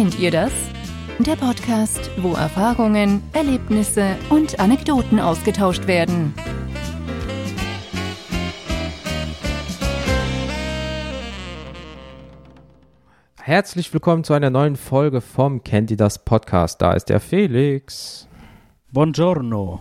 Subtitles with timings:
[0.00, 0.52] Kennt ihr das?
[1.18, 6.32] Der Podcast, wo Erfahrungen, Erlebnisse und Anekdoten ausgetauscht werden.
[13.42, 16.80] Herzlich willkommen zu einer neuen Folge vom Kennt ihr das Podcast.
[16.80, 18.26] Da ist der Felix.
[18.92, 19.80] Buongiorno.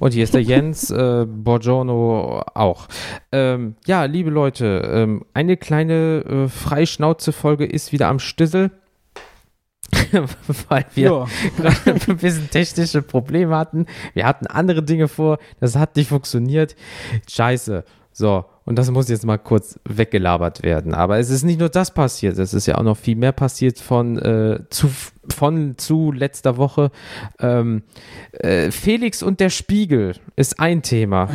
[0.00, 2.88] Und hier ist der Jens, äh, Buongiorno auch.
[3.30, 8.72] Ähm, ja, liebe Leute, ähm, eine kleine äh, Freischnauze-Folge ist wieder am Stissel.
[10.68, 13.86] weil wir gerade ein bisschen technische Probleme hatten.
[14.14, 16.76] Wir hatten andere Dinge vor, das hat nicht funktioniert.
[17.28, 17.84] Scheiße.
[18.14, 20.94] So, und das muss jetzt mal kurz weggelabert werden.
[20.94, 23.78] Aber es ist nicht nur das passiert, es ist ja auch noch viel mehr passiert
[23.78, 24.90] von, äh, zu,
[25.30, 26.90] von zu letzter Woche.
[27.40, 27.82] Ähm,
[28.32, 31.28] äh, Felix und der Spiegel ist ein Thema.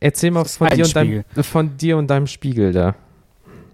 [0.00, 2.94] Erzähl mal von dir, und deinem, von dir und deinem Spiegel da.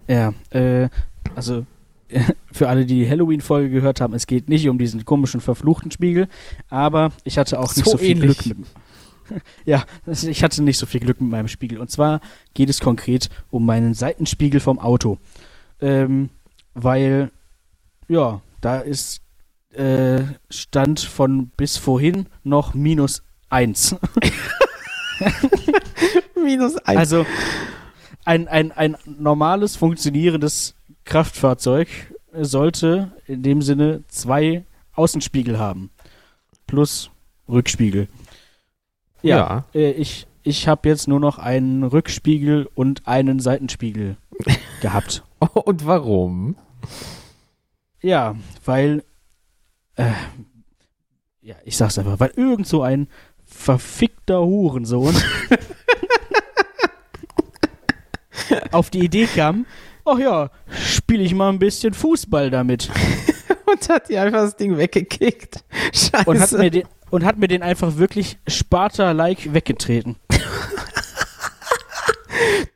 [0.07, 0.89] Ja, äh,
[1.35, 1.65] also
[2.51, 6.27] für alle, die die Halloween-Folge gehört haben, es geht nicht um diesen komischen verfluchten Spiegel,
[6.69, 8.37] aber ich hatte auch nicht so, so viel ähnlich.
[8.39, 8.67] Glück mit,
[9.65, 11.79] ja, ich hatte nicht so viel Glück mit meinem Spiegel.
[11.79, 12.21] Und zwar
[12.53, 15.17] geht es konkret um meinen Seitenspiegel vom Auto.
[15.81, 16.29] Ähm,
[16.73, 17.31] weil,
[18.07, 19.21] ja, da ist
[19.73, 23.95] äh, Stand von bis vorhin noch minus eins.
[26.43, 26.97] minus eins.
[26.97, 27.25] Also
[28.25, 30.75] ein, ein, ein normales, funktionierendes
[31.09, 31.87] Kraftfahrzeug
[32.33, 35.89] sollte in dem Sinne zwei Außenspiegel haben.
[36.67, 37.09] Plus
[37.49, 38.07] Rückspiegel.
[39.23, 39.65] Ja, ja.
[39.73, 44.17] Äh, ich, ich habe jetzt nur noch einen Rückspiegel und einen Seitenspiegel
[44.81, 45.23] gehabt.
[45.39, 46.55] Und warum?
[48.01, 49.03] Ja, weil,
[49.95, 50.11] äh,
[51.41, 53.07] ja, ich sag's einfach, weil irgend so ein
[53.45, 55.15] verfickter Hurensohn
[58.71, 59.65] auf die Idee kam,
[60.11, 62.89] ach ja, spiele ich mal ein bisschen Fußball damit.
[63.65, 65.63] und hat dir einfach das Ding weggekickt.
[65.93, 66.29] Scheiße.
[66.29, 70.17] Und hat mir den, und hat mir den einfach wirklich Sparta-like weggetreten.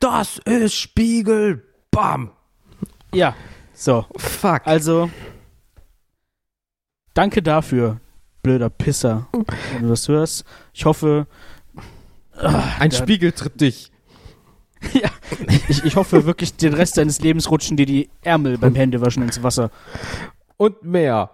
[0.00, 1.64] das ist Spiegel.
[1.90, 2.30] Bam.
[3.12, 3.36] Ja,
[3.72, 4.06] so.
[4.16, 4.62] Fuck.
[4.64, 5.10] Also,
[7.14, 8.00] danke dafür,
[8.42, 9.28] blöder Pisser,
[9.72, 10.44] wenn du das hörst.
[10.72, 11.26] Ich hoffe.
[12.36, 13.92] Ach, Ein Spiegel tritt dich.
[14.92, 15.10] ja,
[15.68, 19.42] ich, ich hoffe wirklich, den Rest deines Lebens rutschen dir die Ärmel beim Händewaschen ins
[19.42, 19.70] Wasser.
[20.56, 21.30] Und mehr.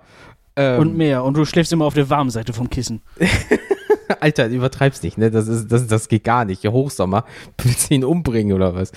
[0.57, 1.25] Ähm, und mehr.
[1.25, 3.03] Und du schläfst immer auf der warmen Seite vom Kissen.
[4.21, 5.31] Alter, übertreib's nicht, ne?
[5.31, 6.63] Das, ist, das, das geht gar nicht.
[6.63, 7.25] Hier Hochsommer,
[7.63, 8.93] willst du ihn umbringen oder was?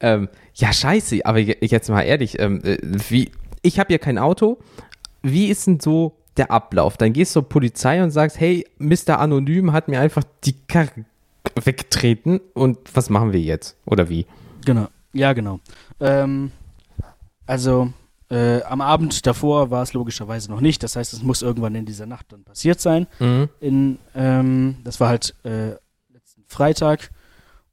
[0.00, 3.30] Ähm, ja, scheiße, aber jetzt mal ehrlich, ähm, äh, wie,
[3.62, 4.58] ich habe ja kein Auto.
[5.22, 6.96] Wie ist denn so der Ablauf?
[6.96, 9.18] Dann gehst du zur Polizei und sagst, hey, Mr.
[9.18, 11.04] Anonym hat mir einfach die Karre
[11.62, 13.76] weggetreten und was machen wir jetzt?
[13.86, 14.26] Oder wie?
[14.64, 15.60] Genau, ja, genau.
[16.00, 16.52] Ähm,
[17.46, 17.92] also,
[18.30, 20.82] äh, am Abend davor war es logischerweise noch nicht.
[20.82, 23.06] Das heißt, es muss irgendwann in dieser Nacht dann passiert sein.
[23.18, 23.48] Mhm.
[23.60, 25.72] In, ähm, das war halt äh,
[26.12, 27.10] letzten Freitag.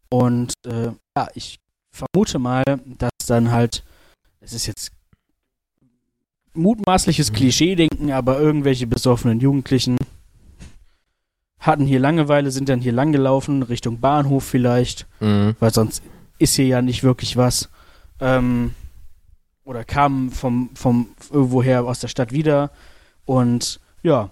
[0.09, 1.59] Und äh, ja, ich
[1.91, 2.63] vermute mal,
[2.97, 3.83] dass dann halt,
[4.41, 4.91] es ist jetzt
[6.53, 9.97] mutmaßliches Klischee-Denken, aber irgendwelche besoffenen Jugendlichen
[11.59, 15.55] hatten hier Langeweile, sind dann hier langgelaufen, Richtung Bahnhof vielleicht, mhm.
[15.59, 16.01] weil sonst
[16.37, 17.69] ist hier ja nicht wirklich was.
[18.19, 18.73] Ähm,
[19.65, 22.71] oder kamen vom, vom irgendwoher aus der Stadt wieder.
[23.25, 24.31] Und ja,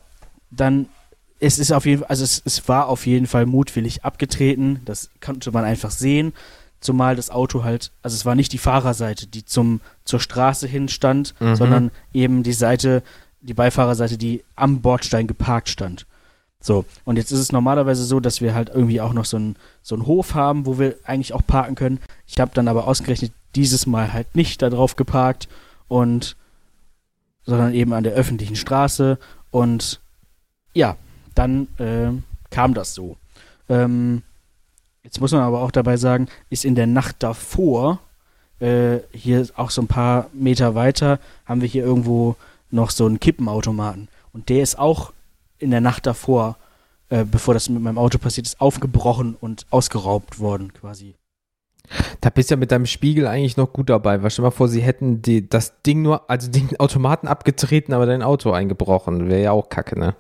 [0.50, 0.88] dann
[1.40, 4.82] es ist auf jeden Fall, also es, es war auf jeden Fall mutwillig abgetreten.
[4.86, 6.34] Das konnte man einfach sehen.
[6.80, 10.90] Zumal das Auto halt, also es war nicht die Fahrerseite, die zum, zur Straße hin
[10.90, 11.56] stand, mhm.
[11.56, 13.02] sondern eben die Seite,
[13.42, 16.06] die Beifahrerseite, die am Bordstein geparkt stand.
[16.60, 19.56] So, und jetzt ist es normalerweise so, dass wir halt irgendwie auch noch so einen
[19.84, 22.00] so Hof haben, wo wir eigentlich auch parken können.
[22.26, 25.48] Ich habe dann aber ausgerechnet dieses Mal halt nicht da drauf geparkt
[25.88, 26.36] und
[27.46, 29.18] sondern eben an der öffentlichen Straße
[29.52, 30.02] und
[30.74, 30.98] ja,
[31.34, 32.12] dann äh,
[32.50, 33.16] kam das so.
[33.70, 34.24] Ähm,
[35.04, 38.00] jetzt muss man aber auch dabei sagen, ist in der Nacht davor,
[38.60, 42.36] äh, hier auch so ein paar Meter weiter, haben wir hier irgendwo
[42.70, 44.10] noch so einen Kippenautomaten.
[44.34, 45.14] Und der ist auch
[45.60, 46.58] in der Nacht davor,
[47.10, 51.16] äh, bevor das mit meinem Auto passiert ist, aufgebrochen und ausgeraubt worden quasi.
[52.20, 54.22] Da bist du ja mit deinem Spiegel eigentlich noch gut dabei.
[54.22, 58.06] Weil stell mal vor, sie hätten die, das Ding nur, also den Automaten abgetreten, aber
[58.06, 59.30] dein Auto eingebrochen.
[59.30, 60.16] Wäre ja auch kacke, ne?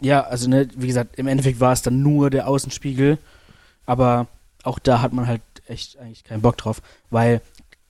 [0.00, 3.18] Ja, also ne, wie gesagt, im Endeffekt war es dann nur der Außenspiegel.
[3.86, 4.26] Aber
[4.62, 7.40] auch da hat man halt echt eigentlich keinen Bock drauf, weil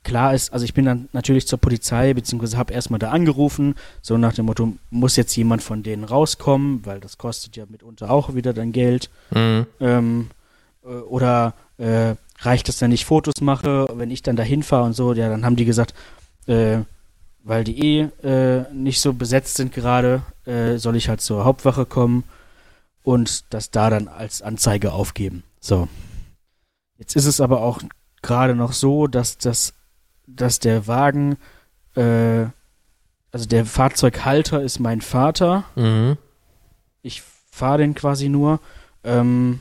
[0.04, 4.16] klar ist, also ich bin dann natürlich zur Polizei, beziehungsweise habe erstmal da angerufen, so
[4.16, 8.34] nach dem Motto, muss jetzt jemand von denen rauskommen, weil das kostet ja mitunter auch
[8.34, 9.10] wieder dann Geld.
[9.30, 9.66] Mhm.
[9.80, 10.30] Ähm,
[10.84, 14.92] äh, oder äh, reicht es, wenn ich Fotos mache, wenn ich dann da hinfahre und
[14.92, 15.94] so, ja, dann haben die gesagt,
[16.46, 16.78] äh,
[17.42, 21.86] weil die eh äh, nicht so besetzt sind gerade, äh, soll ich halt zur Hauptwache
[21.86, 22.24] kommen
[23.02, 25.42] und das da dann als Anzeige aufgeben.
[25.60, 25.88] So.
[26.98, 27.80] Jetzt ist es aber auch
[28.22, 29.74] gerade noch so, dass das,
[30.26, 31.36] dass der Wagen,
[31.96, 32.46] äh,
[33.32, 35.64] also der Fahrzeughalter ist mein Vater.
[35.76, 36.16] Mhm.
[37.02, 38.60] Ich fahre den quasi nur.
[39.02, 39.60] Ähm,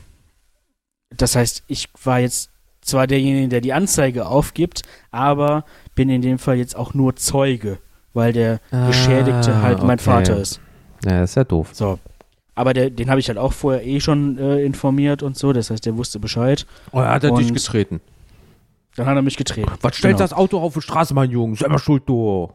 [1.16, 2.50] das heißt, ich war jetzt
[2.80, 5.64] zwar derjenige, der die Anzeige aufgibt, aber
[5.94, 7.78] bin in dem Fall jetzt auch nur Zeuge,
[8.12, 10.04] weil der Ah, Geschädigte halt mein okay.
[10.04, 10.60] Vater ist.
[11.04, 11.70] Ja, das ist ja doof.
[11.72, 11.98] So.
[12.54, 15.70] Aber der, den habe ich halt auch vorher eh schon äh, informiert und so, das
[15.70, 16.66] heißt, der wusste Bescheid.
[16.92, 18.00] Oh, er hat er dich Und- getreten.
[18.96, 19.72] Dann hat er mich getreten.
[19.80, 20.24] Was stellt Genau.
[20.24, 21.56] das Auto auf die Straße, mein Junge?
[21.56, 22.52] Selber schuld, du.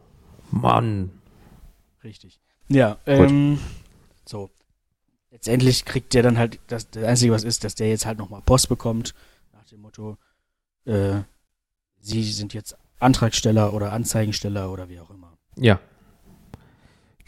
[0.50, 1.10] Mann.
[2.02, 2.40] Richtig.
[2.68, 3.58] Ja, ähm,
[4.24, 4.50] so.
[5.30, 8.42] Letztendlich kriegt der dann halt, das, das Einzige, was ist, dass der jetzt halt nochmal
[8.42, 9.14] Post bekommt,
[9.52, 10.16] nach dem Motto,
[10.86, 11.20] äh,
[12.00, 15.36] Sie sind jetzt Antragsteller oder Anzeigensteller oder wie auch immer.
[15.56, 15.78] Ja.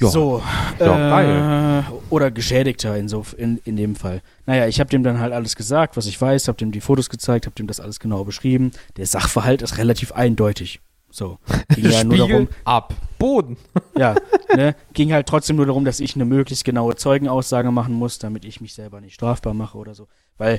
[0.02, 0.10] Ja.
[0.10, 0.43] So,
[0.78, 4.22] Ja, äh, oder Geschädigter in, so, in, in dem Fall.
[4.46, 7.08] Naja, ich habe dem dann halt alles gesagt, was ich weiß, habe dem die Fotos
[7.08, 8.72] gezeigt, habe dem das alles genau beschrieben.
[8.96, 10.81] Der Sachverhalt ist relativ eindeutig.
[11.10, 11.38] So.
[11.75, 12.94] Ging ja nur darum, ab.
[13.19, 13.56] Boden.
[13.96, 14.16] ja,
[14.56, 18.44] ne, ging halt trotzdem nur darum, dass ich eine möglichst genaue Zeugenaussage machen muss, damit
[18.44, 20.08] ich mich selber nicht strafbar mache oder so.
[20.38, 20.58] Weil,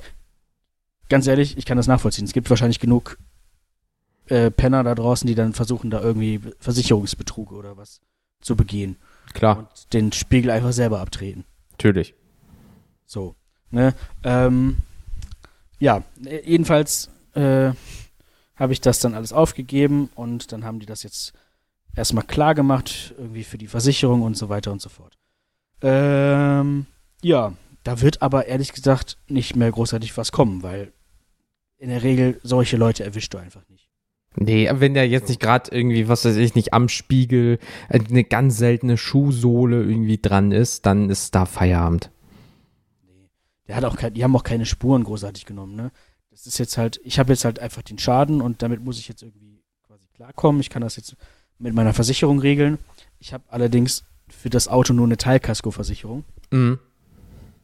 [1.10, 2.26] ganz ehrlich, ich kann das nachvollziehen.
[2.26, 3.18] Es gibt wahrscheinlich genug
[4.28, 8.00] äh, Penner da draußen, die dann versuchen, da irgendwie Versicherungsbetrug oder was
[8.40, 8.98] zu begehen
[9.34, 11.46] Klar, und den Spiegel einfach selber abtreten.
[11.72, 12.14] natürlich.
[13.06, 13.36] So,
[13.72, 13.94] ne,
[14.24, 14.78] ähm,
[15.80, 17.72] ja, äh, jedenfalls äh,
[18.56, 21.34] habe ich das dann alles aufgegeben und dann haben die das jetzt
[21.96, 25.18] erstmal klar gemacht, irgendwie für die Versicherung und so weiter und so fort.
[25.82, 26.86] Ähm,
[27.22, 27.54] ja,
[27.84, 30.94] da wird aber ehrlich gesagt nicht mehr großartig was kommen, weil
[31.78, 33.90] in der Regel solche Leute erwischst du einfach nicht.
[34.36, 37.60] Nee, wenn der jetzt nicht gerade irgendwie, was weiß ich, nicht am Spiegel
[37.90, 42.10] äh, eine ganz seltene Schuhsohle irgendwie dran ist, dann ist da Feierabend.
[43.06, 43.30] Nee.
[43.68, 45.92] Der hat auch kein, die haben auch keine Spuren großartig genommen, ne?
[46.32, 49.08] Das ist jetzt halt, ich habe jetzt halt einfach den Schaden und damit muss ich
[49.08, 50.62] jetzt irgendwie quasi klarkommen.
[50.62, 51.16] Ich kann das jetzt
[51.60, 52.80] mit meiner Versicherung regeln.
[53.20, 56.24] Ich habe allerdings für das Auto nur eine Teilkaskoversicherung.
[56.50, 56.80] Mhm.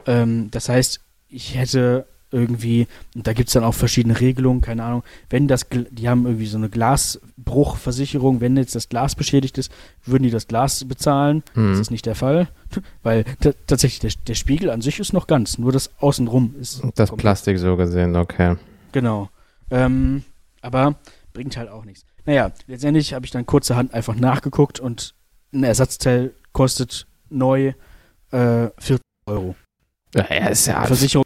[0.05, 5.03] Ähm, das heißt, ich hätte irgendwie, und da gibt's dann auch verschiedene Regelungen, keine Ahnung,
[5.29, 9.71] wenn das, die haben irgendwie so eine Glasbruchversicherung, wenn jetzt das Glas beschädigt ist,
[10.05, 11.43] würden die das Glas bezahlen.
[11.53, 11.81] Das Mhm.
[11.81, 12.47] ist nicht der Fall,
[13.03, 13.25] weil
[13.67, 16.81] tatsächlich der, der Spiegel an sich ist noch ganz, nur das Außenrum ist.
[16.95, 17.17] Das komplett.
[17.17, 18.55] Plastik so gesehen, okay.
[18.91, 19.29] Genau.
[19.71, 20.23] Ähm,
[20.61, 20.95] aber
[21.33, 22.05] bringt halt auch nichts.
[22.25, 25.13] Naja, letztendlich habe ich dann kurzerhand einfach nachgeguckt und
[25.53, 27.73] ein Ersatzteil kostet neu
[28.31, 29.55] äh, 40 Euro.
[30.15, 30.83] Ja, ist ja.
[30.85, 31.23] Versicherung,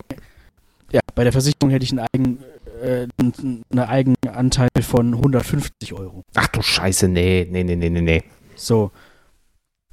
[1.15, 2.39] bei der Versicherung hätte ich einen, Eigen,
[2.81, 6.23] äh, einen einen Eigenanteil von 150 Euro.
[6.35, 8.23] Ach du Scheiße, nee, nee, nee, nee, nee, nee.
[8.55, 8.91] So.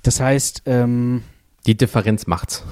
[0.02, 1.22] Das heißt, ähm,
[1.66, 2.64] Die Differenz macht's.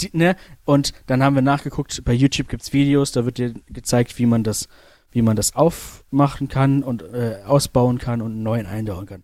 [0.00, 0.36] die, ne?
[0.64, 4.42] Und dann haben wir nachgeguckt, bei YouTube gibt's Videos, da wird dir gezeigt, wie man
[4.42, 4.68] das,
[5.10, 9.22] wie man das aufmachen kann und äh, ausbauen kann und einen neuen einbauen kann.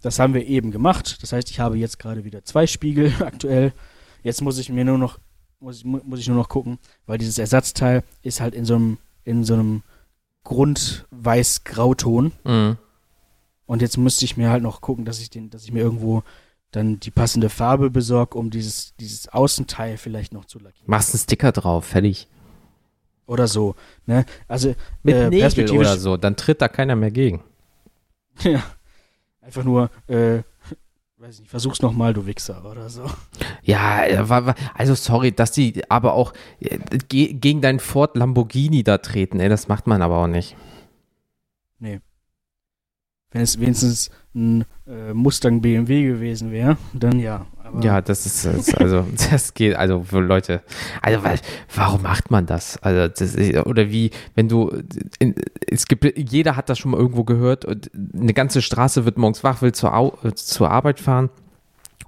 [0.00, 1.22] Das haben wir eben gemacht.
[1.22, 3.72] Das heißt, ich habe jetzt gerade wieder zwei Spiegel aktuell.
[4.22, 5.18] Jetzt muss ich mir nur noch,
[5.60, 8.74] muss ich, mu- muss ich nur noch gucken, weil dieses Ersatzteil ist halt in so
[8.76, 9.82] einem, in so einem
[10.44, 12.32] Grund-Weiß-Grauton.
[12.44, 12.76] Mhm.
[13.66, 16.22] Und jetzt müsste ich mir halt noch gucken, dass ich den, dass ich mir irgendwo
[16.70, 20.88] dann die passende Farbe besorge, um dieses, dieses Außenteil vielleicht noch zu lackieren.
[20.90, 22.28] Machst einen Sticker drauf, fertig.
[23.26, 23.74] Oder so.
[24.06, 24.24] Ne?
[24.46, 27.42] Also Mit Äh, Nägel oder so, dann tritt da keiner mehr gegen.
[28.42, 28.62] ja,
[29.42, 30.42] einfach nur, äh,
[31.18, 33.04] weiß ich nicht, versuch's nochmal, du Wichser oder so.
[33.62, 38.98] Ja, äh, also sorry, dass die aber auch äh, ge gegen deinen Ford Lamborghini da
[38.98, 40.56] treten, ey, das macht man aber auch nicht.
[43.30, 47.46] Wenn es wenigstens ein äh, Mustang BMW gewesen wäre, dann ja.
[47.82, 50.62] Ja, das ist, das also das geht also für Leute.
[51.02, 51.38] Also weil,
[51.74, 52.82] warum macht man das?
[52.82, 54.82] Also das ist, oder wie wenn du
[55.18, 55.34] in,
[55.70, 59.44] es gibt jeder hat das schon mal irgendwo gehört und eine ganze Straße wird morgens
[59.44, 61.28] wach will zur Au, äh, zur Arbeit fahren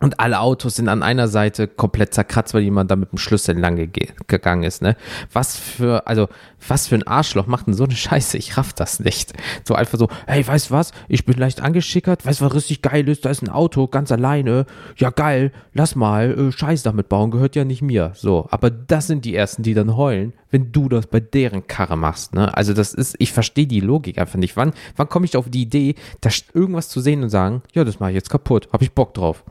[0.01, 3.59] und alle Autos sind an einer Seite komplett zerkratzt, weil jemand da mit dem Schlüssel
[3.59, 4.97] lang ge gegangen ist, ne?
[5.33, 6.29] Was für, also,
[6.67, 8.39] was für ein Arschloch macht denn so eine Scheiße?
[8.39, 9.35] Ich raff das nicht.
[9.65, 10.93] So einfach so, hey, weißt was?
[11.09, 13.25] Ich bin leicht angeschickert, weißt du, was richtig geil ist?
[13.25, 14.67] Da ist ein Auto, ganz alleine.
[14.97, 18.13] Ja, geil, lass mal, äh, Scheiß damit bauen, gehört ja nicht mir.
[18.15, 21.97] So, aber das sind die Ersten, die dann heulen, wenn du das bei deren Karre
[21.97, 22.57] machst, ne?
[22.57, 24.57] Also, das ist, ich verstehe die Logik einfach nicht.
[24.57, 28.01] Wann, wann komme ich auf die Idee, da irgendwas zu sehen und sagen, ja, das
[28.01, 29.45] mache ich jetzt kaputt, hab ich Bock drauf.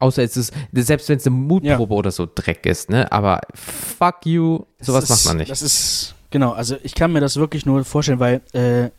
[0.00, 3.10] Außer es ist, selbst wenn es eine Mutprobe oder so Dreck ist, ne?
[3.12, 5.50] Aber fuck you, sowas das macht ist, man nicht.
[5.50, 8.90] Das ist, genau, also ich kann mir das wirklich nur vorstellen, weil äh,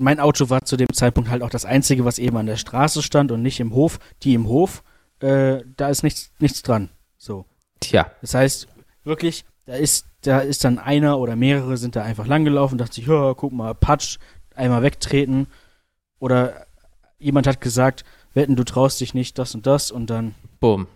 [0.00, 3.02] mein Auto war zu dem Zeitpunkt halt auch das einzige, was eben an der Straße
[3.02, 3.98] stand und nicht im Hof.
[4.22, 4.82] Die im Hof,
[5.20, 6.88] äh, da ist nichts, nichts dran.
[7.18, 7.44] So.
[7.80, 8.10] Tja.
[8.22, 8.68] Das heißt,
[9.04, 13.06] wirklich, da ist, da ist dann einer oder mehrere sind da einfach langgelaufen, dachte sich,
[13.06, 14.18] ja, guck mal, Patsch,
[14.54, 15.46] einmal wegtreten.
[16.18, 16.66] Oder
[17.18, 20.86] jemand hat gesagt, wetten, du traust dich nicht, das und das und dann Bumm.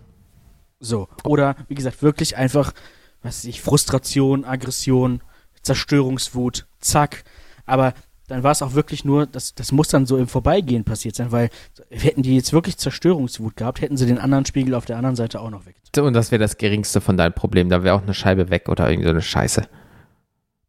[0.79, 1.07] so.
[1.23, 2.73] Oder, wie gesagt, wirklich einfach,
[3.21, 5.21] was weiß ich, Frustration, Aggression,
[5.61, 7.23] Zerstörungswut, zack.
[7.65, 7.93] Aber
[8.27, 11.31] dann war es auch wirklich nur, das, das muss dann so im Vorbeigehen passiert sein,
[11.31, 11.49] weil
[11.89, 15.41] hätten die jetzt wirklich Zerstörungswut gehabt, hätten sie den anderen Spiegel auf der anderen Seite
[15.41, 15.75] auch noch weg.
[15.97, 17.69] Und das wäre das geringste von deinem Problem.
[17.69, 19.67] Da wäre auch eine Scheibe weg oder irgendeine so eine Scheiße.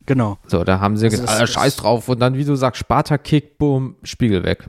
[0.05, 0.39] Genau.
[0.47, 2.09] So, da haben sie Also gesagt, scheiß drauf.
[2.09, 4.69] Und dann, wie du sagst, Sparta-Kick, boom, Spiegel weg.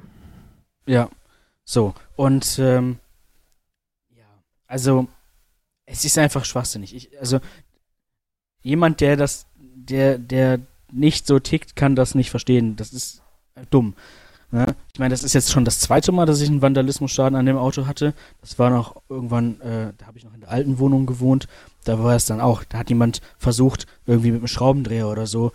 [0.87, 1.09] Ja.
[1.69, 1.93] So.
[2.15, 2.97] Und ähm,
[4.15, 4.23] ja,
[4.67, 5.07] also
[5.85, 6.95] es ist einfach schwachsinnig.
[6.95, 7.39] Ich, also
[8.61, 10.59] jemand, der das, der, der
[10.91, 12.77] nicht so tickt, kann das nicht verstehen.
[12.77, 13.21] Das ist
[13.69, 13.95] dumm.
[14.49, 14.77] Ne?
[14.93, 17.57] Ich meine, das ist jetzt schon das zweite Mal, dass ich einen Vandalismusschaden an dem
[17.57, 18.13] Auto hatte.
[18.39, 21.49] Das war noch irgendwann, äh, da habe ich noch in der alten Wohnung gewohnt.
[21.83, 25.51] Da war es dann auch, da hat jemand versucht, irgendwie mit einem Schraubendreher oder so,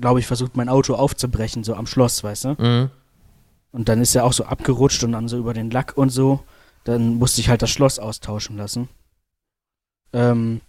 [0.00, 2.48] glaube ich, versucht, mein Auto aufzubrechen, so am Schloss, weißt du?
[2.58, 2.90] Mhm.
[3.72, 6.40] Und dann ist er auch so abgerutscht und dann so über den Lack und so.
[6.84, 8.88] Dann musste ich halt das Schloss austauschen lassen.
[10.12, 10.60] Ähm,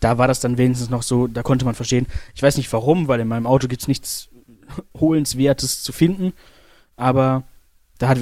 [0.00, 2.06] da war das dann wenigstens noch so, da konnte man verstehen.
[2.34, 4.28] Ich weiß nicht warum, weil in meinem Auto gibt's nichts
[4.98, 6.32] Holenswertes zu finden.
[6.96, 7.44] Aber
[7.98, 8.18] da hat,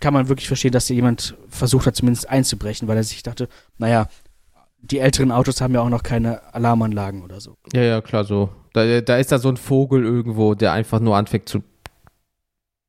[0.00, 3.48] kann man wirklich verstehen, dass hier jemand versucht hat, zumindest einzubrechen, weil er sich dachte,
[3.78, 4.08] naja,
[4.80, 7.56] die älteren Autos haben ja auch noch keine Alarmanlagen oder so.
[7.72, 8.50] Ja, ja, klar, so.
[8.72, 11.62] Da, da ist da so ein Vogel irgendwo, der einfach nur anfängt zu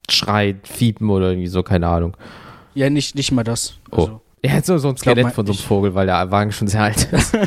[0.09, 2.15] schreien, fiepen oder irgendwie so, keine Ahnung.
[2.73, 3.77] Ja, nicht, nicht mal das.
[3.91, 6.51] Also, Er hat so, so ein glaub, Skelett von so einem Vogel, weil der Wagen
[6.51, 7.33] schon sehr alt ist.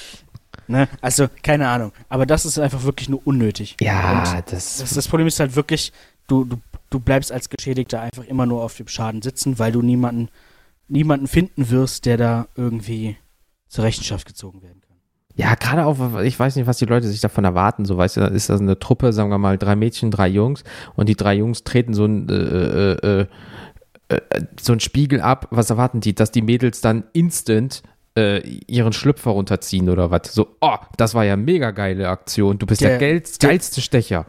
[0.66, 0.88] ne?
[1.00, 1.92] also, keine Ahnung.
[2.08, 3.76] Aber das ist einfach wirklich nur unnötig.
[3.80, 5.92] Ja, das, Das, das Problem ist halt wirklich,
[6.26, 6.56] du, du,
[6.90, 10.28] du bleibst als Geschädigter einfach immer nur auf dem Schaden sitzen, weil du niemanden,
[10.88, 13.16] niemanden finden wirst, der da irgendwie
[13.68, 14.89] zur Rechenschaft gezogen werden kann.
[15.36, 17.84] Ja, gerade auch, ich weiß nicht, was die Leute sich davon erwarten.
[17.84, 20.64] So, weißt du, ist das eine Truppe, sagen wir mal, drei Mädchen, drei Jungs
[20.96, 23.26] und die drei Jungs treten so ein, äh, äh, äh,
[24.08, 24.20] äh,
[24.60, 25.46] so ein Spiegel ab.
[25.50, 26.14] Was erwarten die?
[26.14, 27.82] Dass die Mädels dann instant
[28.18, 30.34] äh, ihren Schlüpfer runterziehen oder was?
[30.34, 32.58] So, oh, das war ja mega geile Aktion.
[32.58, 34.26] Du bist der, Der- geil, der- geilste Stecher.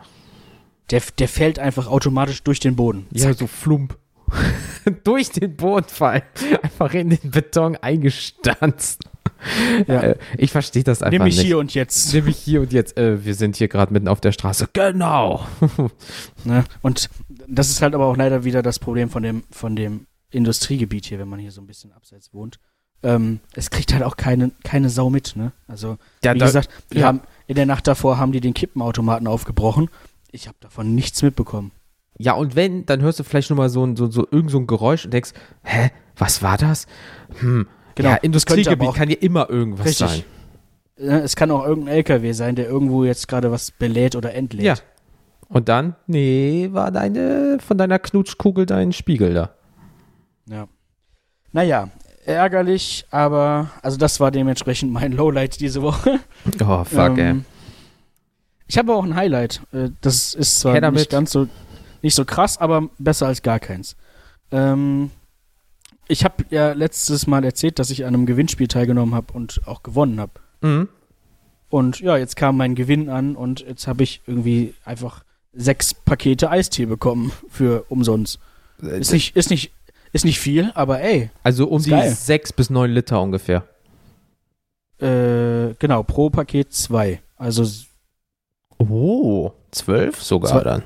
[0.91, 3.07] Der, der fällt einfach automatisch durch den Boden.
[3.11, 3.97] Ja, so flump.
[5.03, 6.21] Durch den Boden fallen.
[6.63, 9.03] Einfach in den Beton eingestanzt.
[9.87, 10.01] Ja.
[10.01, 11.45] Äh, ich verstehe das einfach Nimm mich nicht.
[11.45, 12.13] hier und jetzt.
[12.13, 12.97] Nimm mich hier und jetzt.
[12.97, 14.67] Äh, wir sind hier gerade mitten auf der Straße.
[14.73, 15.45] Genau.
[16.43, 16.63] Ne?
[16.81, 17.09] Und
[17.47, 21.19] das ist halt aber auch leider wieder das Problem von dem, von dem Industriegebiet hier,
[21.19, 22.59] wenn man hier so ein bisschen abseits wohnt.
[23.03, 25.51] Ähm, es kriegt halt auch keine, keine Sau mit, ne?
[25.67, 27.07] Also, Ja, wie da- gesagt, ja.
[27.07, 29.89] haben, in der Nacht davor haben die den Kippenautomaten aufgebrochen.
[30.31, 31.71] Ich habe davon nichts mitbekommen.
[32.17, 34.59] Ja, und wenn, dann hörst du vielleicht nur mal so ein, so, so, irgend so
[34.59, 35.31] ein Geräusch und denkst,
[35.63, 36.85] hä, was war das?
[37.39, 37.67] Hm.
[37.95, 40.07] Genau, Ja, Industriegebiet kann ja immer irgendwas Richtig.
[40.97, 41.19] sein.
[41.23, 44.63] Es kann auch irgendein LKW sein, der irgendwo jetzt gerade was belädt oder entlädt.
[44.63, 44.75] Ja.
[45.49, 49.49] Und dann, nee, war deine, von deiner Knutschkugel dein Spiegel da.
[50.47, 50.67] ja.
[51.53, 51.89] Naja,
[52.25, 56.19] ärgerlich, aber also das war dementsprechend mein Lowlight diese Woche.
[56.65, 57.31] Oh, fuck, ey.
[57.31, 57.45] Ähm,
[58.67, 59.61] Ich habe auch ein Highlight.
[59.73, 61.47] Äh, Das ist zwar nicht ganz so,
[62.01, 63.97] nicht so krass, aber besser als gar keins.
[64.51, 65.11] Ähm,
[66.11, 69.81] ich habe ja letztes Mal erzählt, dass ich an einem Gewinnspiel teilgenommen habe und auch
[69.83, 70.33] gewonnen habe.
[70.61, 70.89] Mhm.
[71.69, 76.49] Und ja, jetzt kam mein Gewinn an und jetzt habe ich irgendwie einfach sechs Pakete
[76.49, 78.39] Eistee bekommen für umsonst.
[78.81, 79.71] Ist nicht, ist nicht,
[80.11, 82.11] ist nicht viel, aber ey, Also um die geil.
[82.11, 83.63] sechs bis neun Liter ungefähr.
[84.99, 87.21] äh, genau, pro Paket zwei.
[87.37, 87.65] Also
[88.77, 90.83] Oh, zwölf sogar Zwei- dann.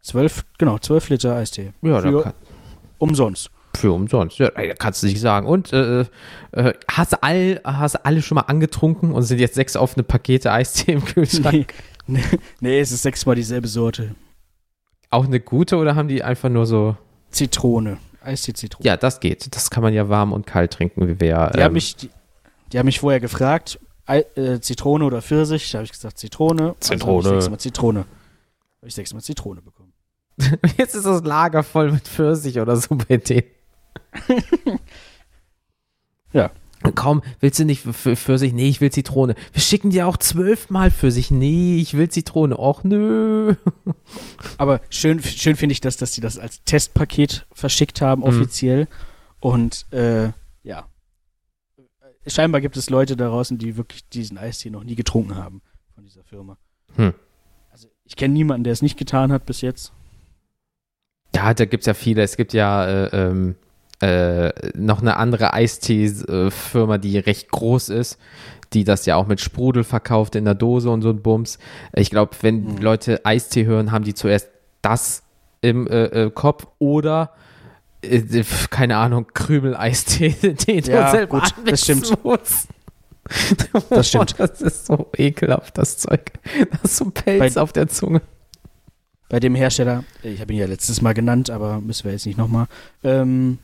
[0.00, 1.72] zwölf, genau, zwölf Liter Eistee.
[1.82, 2.32] Ja, da Für- kann,
[2.98, 3.50] Umsonst.
[3.86, 4.38] Für umsonst.
[4.38, 5.46] Ja, kannst du nicht sagen.
[5.46, 6.00] Und äh,
[6.52, 10.50] äh, hast, du all, hast alle schon mal angetrunken und sind jetzt sechs offene Pakete
[10.50, 11.72] Eistee im Kühlschrank?
[12.06, 14.16] Nee, nee, nee, es ist sechsmal dieselbe Sorte.
[15.10, 16.96] Auch eine gute oder haben die einfach nur so.
[17.30, 17.98] Zitrone.
[18.22, 18.84] Eistee-Zitrone.
[18.84, 19.54] Ja, das geht.
[19.54, 21.52] Das kann man ja warm und kalt trinken, wie wir.
[21.54, 22.10] Die, haben mich, die,
[22.72, 25.70] die haben mich vorher gefragt, Ei, äh, Zitrone oder Pfirsich.
[25.70, 26.74] Da habe ich gesagt Zitrone.
[26.80, 27.28] Zitrone.
[27.28, 28.00] Also sechsmal Zitrone.
[28.00, 29.92] Habe ich sechsmal Zitrone bekommen.
[30.76, 33.55] Jetzt ist das Lager voll mit Pfirsich oder so bei denen.
[36.32, 36.50] Ja.
[36.94, 38.52] Kaum, willst du nicht für Pfirsich?
[38.52, 39.34] Nee, ich will Zitrone.
[39.52, 41.30] Wir schicken dir auch zwölfmal Pfirsich.
[41.30, 42.56] Nee, ich will Zitrone.
[42.58, 43.54] Och, nö.
[44.58, 48.28] Aber schön, schön finde ich, dass, dass die das als Testpaket verschickt haben, Mhm.
[48.28, 48.88] offiziell.
[49.40, 50.30] Und äh,
[50.62, 50.86] ja.
[52.26, 55.62] Scheinbar gibt es Leute da draußen, die wirklich diesen Eistee noch nie getrunken haben
[55.94, 56.58] von dieser Firma.
[56.96, 57.14] Hm.
[57.70, 59.92] Also ich kenne niemanden, der es nicht getan hat bis jetzt.
[61.34, 62.22] Ja, da gibt es ja viele.
[62.22, 63.56] Es gibt ja äh, ähm,
[64.00, 68.18] äh, noch eine andere Eistee-Firma, die recht groß ist,
[68.72, 71.58] die das ja auch mit Sprudel verkauft in der Dose und so ein Bums.
[71.94, 72.78] Ich glaube, wenn Mhm.
[72.78, 74.48] Leute Eistee hören, haben die zuerst
[74.82, 75.22] das
[75.62, 77.30] im äh, äh, Kopf oder
[78.02, 78.22] äh,
[78.70, 82.24] keine Ahnung, Krümel-Eistee, den Ja, du selber gut, das stimmt.
[82.24, 82.68] musst.
[83.90, 84.34] Das stimmt.
[84.38, 86.32] Das ist so ekelhaft, das Zeug.
[86.70, 88.20] Das ist so ein Pelz Bei- auf der Zunge.
[89.28, 92.38] Bei dem Hersteller, ich habe ihn ja letztes Mal genannt, aber müssen wir jetzt nicht
[92.38, 92.66] nochmal.
[93.02, 93.58] Ähm,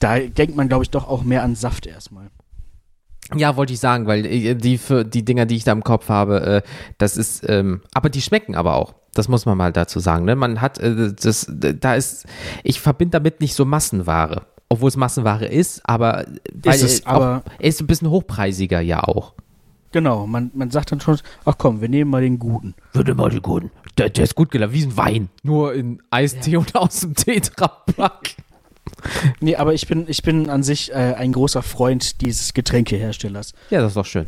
[0.00, 2.30] da denkt man, glaube ich, doch auch mehr an Saft erstmal.
[3.36, 6.62] Ja, wollte ich sagen, weil äh, die, die Dinger, die ich da im Kopf habe,
[6.64, 8.94] äh, das ist, ähm, aber die schmecken aber auch.
[9.14, 10.24] Das muss man mal dazu sagen.
[10.24, 10.34] Ne?
[10.34, 12.26] Man hat, äh, das, da ist,
[12.64, 14.46] ich verbinde damit nicht so Massenware.
[14.68, 16.26] Obwohl es Massenware ist, aber,
[16.64, 19.34] Ist es, aber- er ist ein bisschen hochpreisiger ja auch.
[19.92, 22.74] Genau, man, man sagt dann schon, ach komm, wir nehmen mal den guten.
[22.92, 23.72] Würde mal die guten.
[23.98, 25.28] Der, der ist gut gelaufen, wie ein Wein.
[25.42, 28.36] Nur in Eistee und aus dem Tetrapack.
[29.40, 33.54] Nee, aber ich bin, ich bin an sich äh, ein großer Freund dieses Getränkeherstellers.
[33.70, 34.26] Ja, das ist doch schön.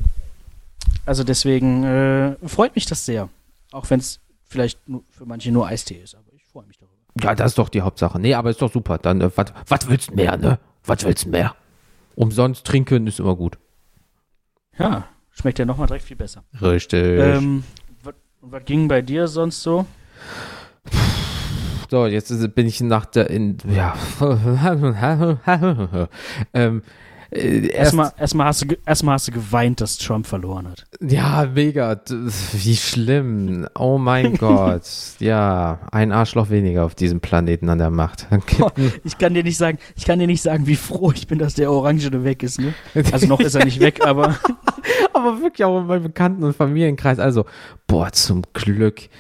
[1.07, 3.29] Also deswegen äh, freut mich das sehr.
[3.73, 4.79] Auch wenn es vielleicht
[5.11, 6.93] für manche nur Eistee ist, aber ich freue mich darüber.
[7.21, 8.19] Ja, das ist doch die Hauptsache.
[8.21, 8.99] Nee, aber ist doch super.
[8.99, 10.59] Dann, äh, was willst du mehr, ne?
[10.85, 11.55] Was willst du mehr?
[12.14, 13.59] Umsonst trinken ist immer gut.
[14.79, 16.45] Ja, schmeckt ja nochmal direkt viel besser.
[16.61, 17.02] Richtig.
[17.02, 17.64] Ähm,
[18.41, 19.87] was ging bei dir sonst so?
[21.93, 23.95] So, jetzt ist, bin ich nach der, in, ja,
[26.55, 26.83] ähm,
[27.31, 30.87] äh, erst, Erstmal, erstmal, hast du, erstmal hast du geweint, dass Trump verloren hat.
[31.03, 32.01] ja, mega,
[32.55, 38.27] wie schlimm, oh mein Gott, ja, ein Arschloch weniger auf diesem Planeten an der Macht.
[39.05, 41.53] Ich kann dir nicht sagen, ich kann dir nicht sagen, wie froh ich bin, dass
[41.53, 42.73] der Orangene weg ist, ne?
[43.13, 44.39] Also noch ist er nicht weg, aber
[45.13, 47.19] aber wirklich auch in meinem Bekannten- und Familienkreis.
[47.19, 47.45] Also,
[47.87, 49.11] boah, zum Glück.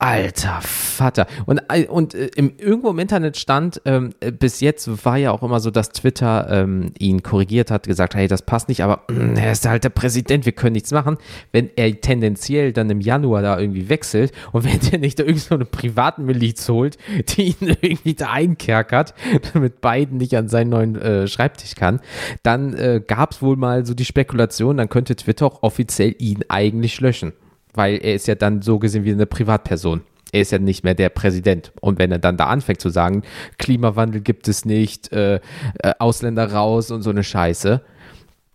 [0.00, 1.26] Alter Vater.
[1.44, 5.30] Und, äh, und äh, im, irgendwo im Internet stand, ähm, äh, bis jetzt war ja
[5.30, 9.02] auch immer so, dass Twitter ähm, ihn korrigiert hat, gesagt, hey, das passt nicht, aber
[9.10, 11.18] mm, er ist halt der Präsident, wir können nichts machen.
[11.52, 15.42] Wenn er tendenziell dann im Januar da irgendwie wechselt und wenn der nicht da irgend
[15.42, 16.96] so eine Privatmiliz holt,
[17.36, 19.12] die ihn irgendwie da einkerkert,
[19.52, 22.00] damit Biden nicht an seinen neuen äh, Schreibtisch kann,
[22.42, 26.42] dann äh, gab es wohl mal so die Spekulation, dann könnte Twitter auch offiziell ihn
[26.48, 27.34] eigentlich löschen.
[27.74, 30.02] Weil er ist ja dann so gesehen wie eine Privatperson.
[30.32, 31.72] Er ist ja nicht mehr der Präsident.
[31.80, 33.22] Und wenn er dann da anfängt zu sagen,
[33.58, 35.36] Klimawandel gibt es nicht, äh,
[35.78, 37.82] äh, Ausländer raus und so eine Scheiße,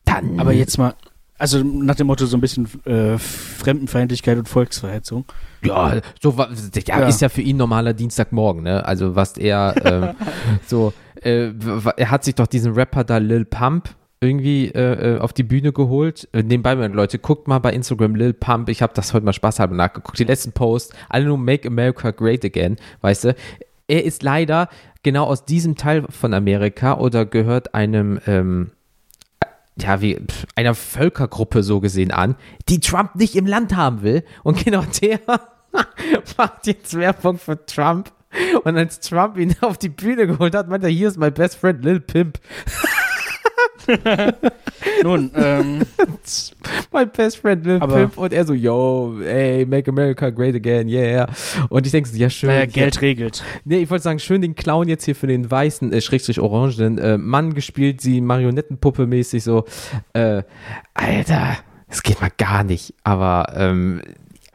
[0.06, 0.40] dann.
[0.40, 0.94] Aber jetzt mal,
[1.38, 5.26] also nach dem Motto so ein bisschen äh, Fremdenfeindlichkeit und Volksverhetzung.
[5.64, 7.08] Ja, so ja, Ja.
[7.08, 8.86] ist ja für ihn normaler Dienstagmorgen, ne?
[8.86, 10.10] Also was er ähm,
[10.68, 11.52] so, äh,
[11.98, 13.90] er hat sich doch diesen Rapper da Lil Pump
[14.26, 16.28] irgendwie äh, äh, auf die Bühne geholt.
[16.34, 18.70] Äh, nebenbei, Leute, guckt mal bei Instagram Lil Pump.
[18.70, 20.20] Ich habe das heute mal spaßhalber nachgeguckt.
[20.20, 23.36] Die letzten Posts, alle nur Make America Great Again, weißt du?
[23.88, 24.68] Er ist leider
[25.04, 28.72] genau aus diesem Teil von Amerika oder gehört einem ähm,
[29.78, 30.18] ja, wie
[30.56, 32.36] einer Völkergruppe so gesehen an,
[32.70, 34.24] die Trump nicht im Land haben will.
[34.44, 35.20] Und genau der
[36.38, 38.12] macht jetzt Werbung für Trump.
[38.64, 41.56] Und als Trump ihn auf die Bühne geholt hat, meinte er, hier ist mein best
[41.58, 42.40] friend Lil Pimp.
[45.04, 45.82] Nun, ähm,
[46.94, 48.18] My best friend Lil Pimp.
[48.18, 51.28] Und er so, yo, ey, make America great again, yeah.
[51.70, 52.50] Und ich denke so, ja, schön.
[52.50, 53.44] naja, ja, Geld regelt.
[53.64, 56.98] Nee, ich wollte sagen, schön den Clown jetzt hier für den weißen, äh, schrägstrich orangenen
[56.98, 59.66] äh, Mann gespielt, sie Marionettenpuppe mäßig so.
[60.14, 60.44] Äh,
[60.94, 62.94] Alter, es geht mal gar nicht.
[63.04, 64.02] Aber ähm,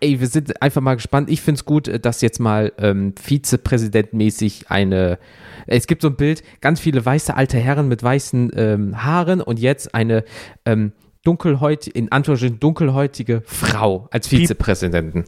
[0.01, 1.31] ey, wir sind einfach mal gespannt.
[1.31, 5.19] Ich finde es gut, äh, dass jetzt mal ähm, Vizepräsidentmäßig eine.
[5.67, 9.59] Es gibt so ein Bild, ganz viele weiße alte Herren mit weißen ähm, Haaren und
[9.59, 10.25] jetzt eine
[10.65, 14.29] ähm, dunkelhäutige, in Anführungsstrichen dunkelhäutige Frau als.
[14.29, 15.25] Vizepräsidenten.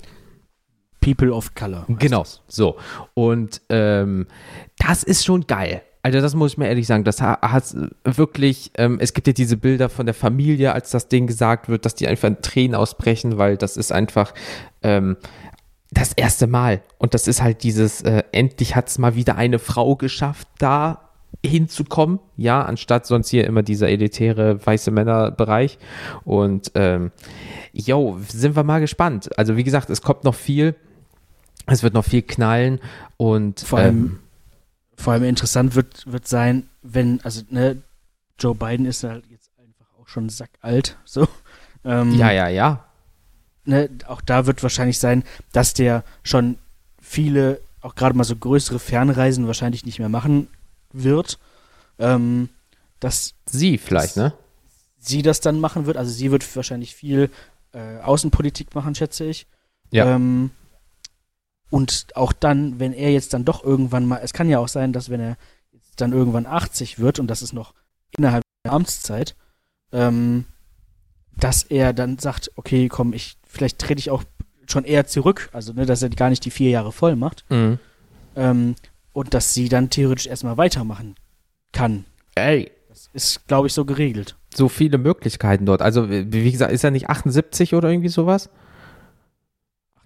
[1.00, 1.84] People of Color.
[1.98, 2.40] Genau, das.
[2.46, 2.76] so.
[3.14, 4.26] Und ähm,
[4.78, 5.82] das ist schon geil.
[6.02, 7.64] Also das muss ich mir ehrlich sagen, das ha- hat
[8.04, 11.84] wirklich, ähm, es gibt ja diese Bilder von der Familie, als das Ding gesagt wird,
[11.84, 14.34] dass die einfach in Tränen ausbrechen, weil das ist einfach
[14.82, 15.16] ähm,
[15.92, 16.82] das erste Mal.
[16.98, 21.08] Und das ist halt dieses, äh, endlich hat es mal wieder eine Frau geschafft, da
[21.44, 25.78] hinzukommen, ja, anstatt sonst hier immer dieser elitäre weiße Männerbereich.
[26.24, 27.12] Und ähm,
[27.72, 29.30] yo, sind wir mal gespannt.
[29.38, 30.74] Also wie gesagt, es kommt noch viel.
[31.66, 32.80] Es wird noch viel knallen
[33.16, 34.18] und Vor allem, ähm,
[34.96, 37.82] vor allem interessant wird, wird sein, wenn, also, ne,
[38.38, 41.28] Joe Biden ist halt jetzt einfach auch schon sackalt, so.
[41.84, 42.84] Ähm, ja, ja, ja.
[43.64, 46.58] ne, auch da wird wahrscheinlich sein, dass der schon
[47.00, 50.48] viele, auch gerade mal so größere Fernreisen wahrscheinlich nicht mehr machen
[50.92, 51.40] wird.
[51.98, 52.50] Ähm,
[53.00, 54.32] dass Sie vielleicht, ne?
[55.02, 55.96] sie das dann machen wird.
[55.96, 57.30] Also sie wird wahrscheinlich viel
[57.72, 59.46] äh, Außenpolitik machen, schätze ich.
[59.90, 60.14] Ja.
[60.14, 60.50] Ähm,
[61.72, 64.92] Und auch dann, wenn er jetzt dann doch irgendwann mal, es kann ja auch sein,
[64.92, 65.36] dass wenn er
[65.72, 67.72] jetzt dann irgendwann 80 wird, und das ist noch
[68.16, 69.34] innerhalb der Amtszeit,
[69.90, 70.44] ähm,
[71.36, 74.22] dass er dann sagt, okay, komm, ich, vielleicht trete ich auch
[74.70, 77.44] schon eher zurück, also ne, dass er gar nicht die vier Jahre voll macht.
[77.48, 77.78] Mhm.
[78.36, 78.74] Ähm,
[79.14, 81.14] und dass sie dann theoretisch erstmal weitermachen
[81.72, 82.04] kann.
[82.34, 84.36] Ey, Das ist, glaube ich, so geregelt.
[84.54, 85.80] so viele Möglichkeiten dort.
[85.80, 88.50] Also, wie wie gesagt, ist er nicht 78 oder irgendwie sowas?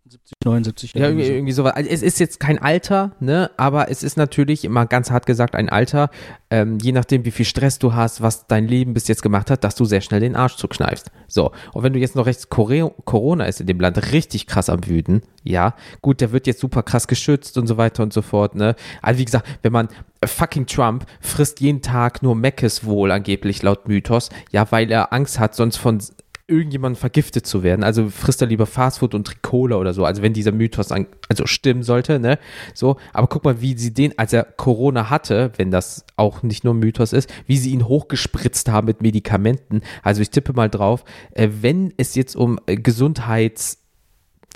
[0.07, 0.95] 78, 79.
[0.95, 1.75] Ja, irgendwie, irgendwie sowas.
[1.75, 5.57] Also es ist jetzt kein Alter, ne, aber es ist natürlich immer ganz hart gesagt
[5.57, 6.11] ein Alter,
[6.49, 9.65] ähm, je nachdem, wie viel Stress du hast, was dein Leben bis jetzt gemacht hat,
[9.65, 11.11] dass du sehr schnell den Arsch zukneifst.
[11.27, 14.69] So, und wenn du jetzt noch rechts Kore Corona ist in dem Land richtig krass
[14.71, 18.23] am Wüten, ja, gut, der wird jetzt super krass geschützt und so weiter und so
[18.23, 18.77] fort, ne.
[19.03, 19.89] Also wie gesagt, wenn man
[20.21, 25.13] äh, fucking Trump frisst jeden Tag nur Meckes wohl angeblich laut Mythos, ja, weil er
[25.13, 26.01] Angst hat, sonst von
[26.49, 27.83] irgendjemandem vergiftet zu werden.
[27.83, 30.05] Also frisst er lieber Fastfood und Tricola oder so.
[30.05, 32.39] Also wenn dieser Mythos an, also stimmen sollte, ne?
[32.73, 36.63] So, aber guck mal, wie sie den, als er Corona hatte, wenn das auch nicht
[36.63, 39.81] nur Mythos ist, wie sie ihn hochgespritzt haben mit Medikamenten.
[40.03, 43.79] Also ich tippe mal drauf, äh, wenn es jetzt um äh, Gesundheits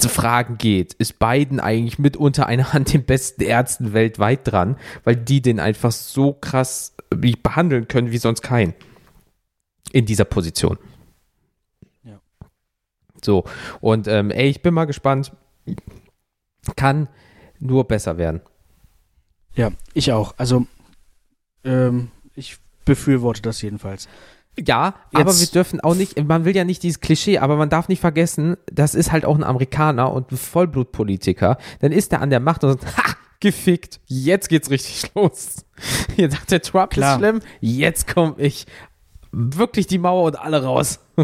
[0.09, 5.17] Fragen geht, ist Biden eigentlich mit unter einer Hand den besten Ärzten weltweit dran, weil
[5.17, 8.73] die den einfach so krass wie behandeln können wie sonst kein.
[9.93, 10.79] In dieser Position.
[13.25, 13.45] So,
[13.81, 15.33] und ähm, ey, ich bin mal gespannt.
[16.77, 17.09] Kann
[17.59, 18.41] nur besser werden.
[19.55, 20.35] Ja, ich auch.
[20.37, 20.67] Also,
[21.65, 24.09] ähm, ich befürworte das jedenfalls.
[24.59, 27.71] Ja, aber Jetzt- wir dürfen auch nicht, man will ja nicht dieses Klischee, aber man
[27.71, 31.57] darf nicht vergessen, das ist halt auch ein Amerikaner und ein Vollblutpolitiker.
[31.81, 35.65] Dann ist er an der Macht und sagt, ha, gefickt, jetzt geht's richtig los.
[36.19, 37.15] Sagt der Trump Klar.
[37.15, 38.67] ist schlimm, jetzt komme ich
[39.33, 41.01] wirklich die Mauer und alle raus.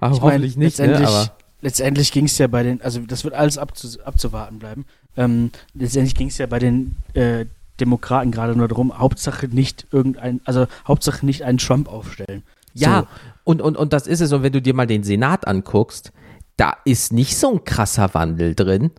[0.00, 0.86] aber Ich hoffentlich nicht, ne?
[0.86, 4.84] letztendlich, aber letztendlich ging es ja bei den, also das wird alles abzu, abzuwarten bleiben.
[5.16, 7.46] Ähm, letztendlich ging es ja bei den äh,
[7.80, 12.42] Demokraten gerade nur darum, Hauptsache nicht irgendein, also Hauptsache nicht einen Trump aufstellen.
[12.74, 13.06] Ja, So.
[13.44, 14.32] und, und, und das ist es.
[14.32, 16.12] Und wenn du dir mal den Senat anguckst,
[16.56, 18.90] da ist nicht so ein krasser Wandel drin.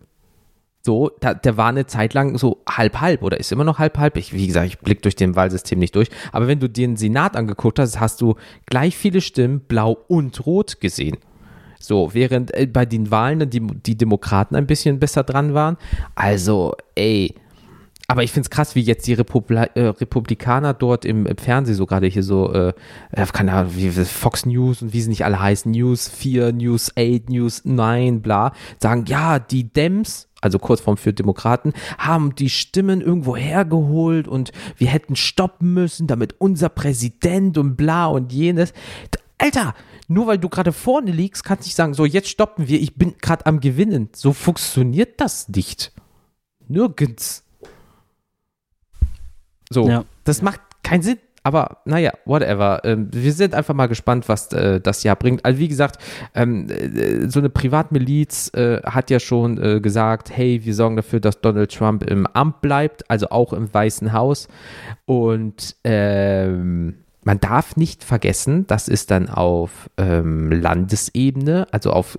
[0.86, 4.18] So, da, der war eine Zeit lang so halb-halb oder ist immer noch halb-halb.
[4.18, 6.10] Ich, wie gesagt, ich blick durch den Wahlsystem nicht durch.
[6.30, 8.34] Aber wenn du dir den Senat angeguckt hast, hast du
[8.66, 11.16] gleich viele Stimmen blau und rot gesehen.
[11.80, 15.78] So, während äh, bei den Wahlen die, die Demokraten ein bisschen besser dran waren.
[16.16, 17.34] Also, ey.
[18.06, 21.76] Aber ich finde es krass, wie jetzt die Republi äh, Republikaner dort im, im Fernsehen
[21.76, 22.74] so gerade hier so, äh,
[23.12, 26.90] äh, keine Ahnung, wie Fox News und wie sie nicht alle heißen, News 4, News
[26.98, 33.00] 8, News 9, bla, sagen, ja, die Dems, also Kurzform für Demokraten, haben die Stimmen
[33.00, 38.72] irgendwo hergeholt und wir hätten stoppen müssen, damit unser Präsident und bla und jenes.
[39.38, 39.74] Alter,
[40.06, 42.94] nur weil du gerade vorne liegst, kannst du nicht sagen, so jetzt stoppen wir, ich
[42.94, 44.10] bin gerade am Gewinnen.
[44.14, 45.92] So funktioniert das nicht.
[46.68, 47.42] Nirgends.
[49.70, 50.04] So, Ja.
[50.24, 51.18] das macht keinen Sinn.
[51.44, 52.80] Aber naja, whatever.
[52.84, 55.44] Ähm, wir sind einfach mal gespannt, was äh, das Jahr bringt.
[55.44, 56.02] Also wie gesagt,
[56.34, 61.40] ähm, äh, so eine Privatmiliz äh, hat ja schon gesagt, hey, wir sorgen dafür, dass
[61.40, 64.48] Donald Trump im Amt bleibt, also auch im Weißen Haus.
[65.04, 72.18] Und ähm, man darf nicht vergessen, das ist dann auf ähm, Landesebene, also auf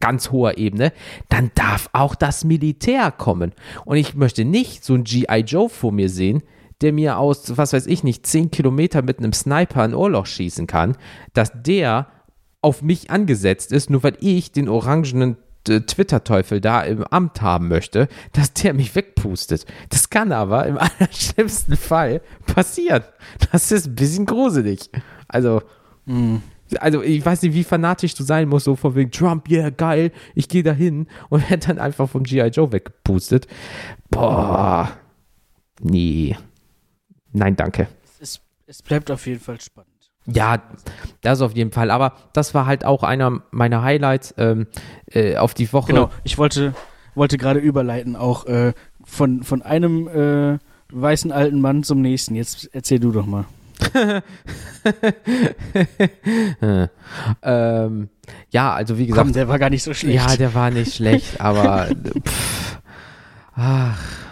[0.00, 0.92] ganz hoher Ebene,
[1.28, 3.52] dann darf auch das Militär kommen.
[3.84, 5.40] Und ich möchte nicht so ein G.I.
[5.46, 6.42] Joe vor mir sehen,
[6.80, 10.66] der mir aus, was weiß ich nicht, 10 Kilometer mit einem Sniper ein Ohrloch schießen
[10.66, 10.96] kann,
[11.34, 12.08] dass der
[12.60, 15.36] auf mich angesetzt ist, nur weil ich den orangenen
[15.68, 19.64] äh, Twitter-Teufel da im Amt haben möchte, dass der mich wegpustet.
[19.90, 23.04] Das kann aber im allerschlimmsten Fall passieren.
[23.52, 24.90] Das ist ein bisschen gruselig.
[25.28, 25.62] Also,
[26.80, 30.12] also ich weiß nicht, wie fanatisch du sein musst, so von wegen Trump, yeah, geil,
[30.34, 32.48] ich gehe da hin und werde dann einfach vom G.I.
[32.48, 33.46] Joe weggepustet.
[34.10, 34.90] Boah,
[35.80, 36.36] nee.
[37.38, 37.88] Nein, danke.
[38.20, 39.88] Es, es bleibt auf jeden Fall spannend.
[40.26, 40.62] Ja,
[41.22, 41.90] das auf jeden Fall.
[41.90, 44.66] Aber das war halt auch einer meiner Highlights ähm,
[45.06, 45.92] äh, auf die Woche.
[45.92, 46.74] Genau, ich wollte,
[47.14, 48.74] wollte gerade überleiten, auch äh,
[49.04, 50.58] von, von einem äh,
[50.92, 52.34] weißen alten Mann zum nächsten.
[52.34, 53.46] Jetzt erzähl du doch mal.
[57.42, 58.08] ähm,
[58.50, 60.16] ja, also wie gesagt, Komm, der war gar nicht so schlecht.
[60.16, 61.88] Ja, der war nicht schlecht, aber
[62.26, 62.80] pff,
[63.54, 64.27] ach,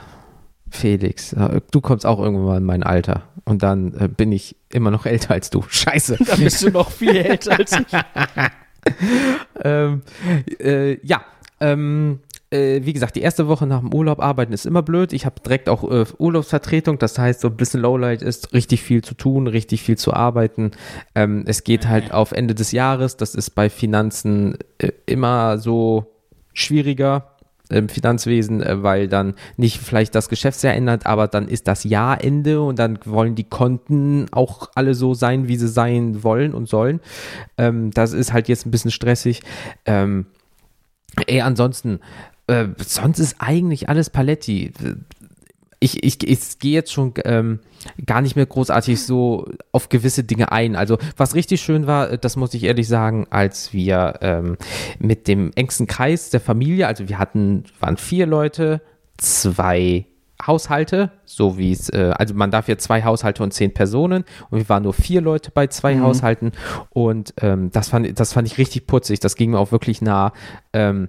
[0.77, 4.57] Felix, äh, du kommst auch irgendwann mal in mein Alter und dann äh, bin ich
[4.71, 5.62] immer noch älter als du.
[5.69, 6.19] Scheiße.
[6.25, 7.87] da bist du noch viel älter als ich.
[9.65, 10.03] ähm,
[10.61, 11.23] äh, ja,
[11.61, 15.12] ähm, äh, wie gesagt, die erste Woche nach dem Urlaub arbeiten ist immer blöd.
[15.12, 19.03] Ich habe direkt auch äh, Urlaubsvertretung, das heißt, so ein bisschen Lowlight ist richtig viel
[19.03, 20.71] zu tun, richtig viel zu arbeiten.
[21.15, 26.07] Ähm, es geht halt auf Ende des Jahres, das ist bei Finanzen äh, immer so
[26.53, 27.36] schwieriger.
[27.70, 32.61] Im Finanzwesen, äh, weil dann nicht vielleicht das Geschäftsjahr ändert, aber dann ist das Jahrende
[32.62, 37.00] und dann wollen die Konten auch alle so sein, wie sie sein wollen und sollen.
[37.59, 39.42] Ähm, das ist halt jetzt ein bisschen stressig.
[39.85, 40.26] Ähm,
[41.26, 42.00] ey, ansonsten,
[42.46, 44.72] äh, sonst ist eigentlich alles Paletti
[45.81, 47.61] ich, ich, ich gehe jetzt schon ähm,
[48.05, 50.77] gar nicht mehr großartig so auf gewisse Dinge ein.
[50.77, 54.57] Also was richtig schön war, das muss ich ehrlich sagen, als wir ähm,
[54.99, 58.81] mit dem engsten Kreis der Familie, also wir hatten, waren vier Leute,
[59.19, 60.07] zwei
[60.44, 64.59] Haushalte, so wie es, äh, also man darf ja zwei Haushalte und zehn Personen und
[64.59, 66.03] wir waren nur vier Leute bei zwei mhm.
[66.03, 66.53] Haushalten
[66.90, 70.33] und ähm, das, fand, das fand ich richtig putzig, das ging mir auch wirklich nah.
[70.72, 71.09] Ähm,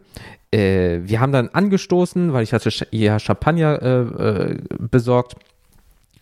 [0.51, 5.35] äh, wir haben dann angestoßen, weil ich hatte ja Champagner äh, äh, besorgt.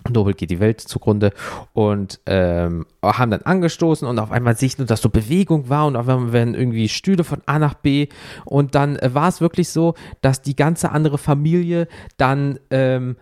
[0.10, 1.32] Nobel geht die Welt zugrunde
[1.74, 5.88] und ähm, haben dann angestoßen und auf einmal sehe ich nur, dass so Bewegung war
[5.88, 8.08] und auf einmal werden irgendwie Stühle von A nach B
[8.46, 11.88] und dann äh, war es wirklich so, dass die ganze andere Familie
[12.18, 13.18] dann ähm,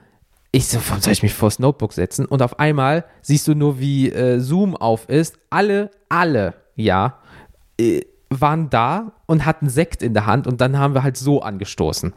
[0.55, 2.27] ich so, warum soll ich mich vors Notebook setzen?
[2.27, 5.39] Und auf einmal siehst du nur, wie äh, Zoom auf ist.
[5.49, 7.17] Alle, alle, ja,
[7.79, 11.41] äh, waren da und hatten Sekt in der Hand und dann haben wir halt so
[11.41, 12.13] angestoßen.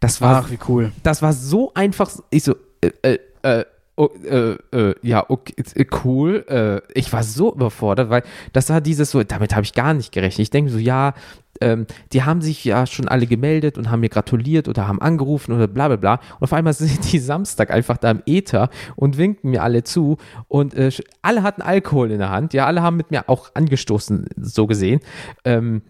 [0.00, 0.92] Das war, Ach, wie cool.
[1.02, 2.10] Das war so einfach.
[2.28, 3.64] Ich so, äh, äh, äh
[4.00, 6.44] Oh, äh, äh, ja, okay, äh, cool.
[6.48, 10.12] Äh, ich war so überfordert, weil das war dieses so, damit habe ich gar nicht
[10.12, 10.38] gerechnet.
[10.38, 11.14] Ich denke so, ja,
[11.60, 15.52] ähm, die haben sich ja schon alle gemeldet und haben mir gratuliert oder haben angerufen
[15.52, 16.20] oder bla bla bla.
[16.38, 20.16] Und auf einmal sind die Samstag einfach da im Äther und winken mir alle zu.
[20.46, 22.54] Und äh, alle hatten Alkohol in der Hand.
[22.54, 25.00] Ja, alle haben mit mir auch angestoßen, so gesehen.
[25.44, 25.82] Ähm,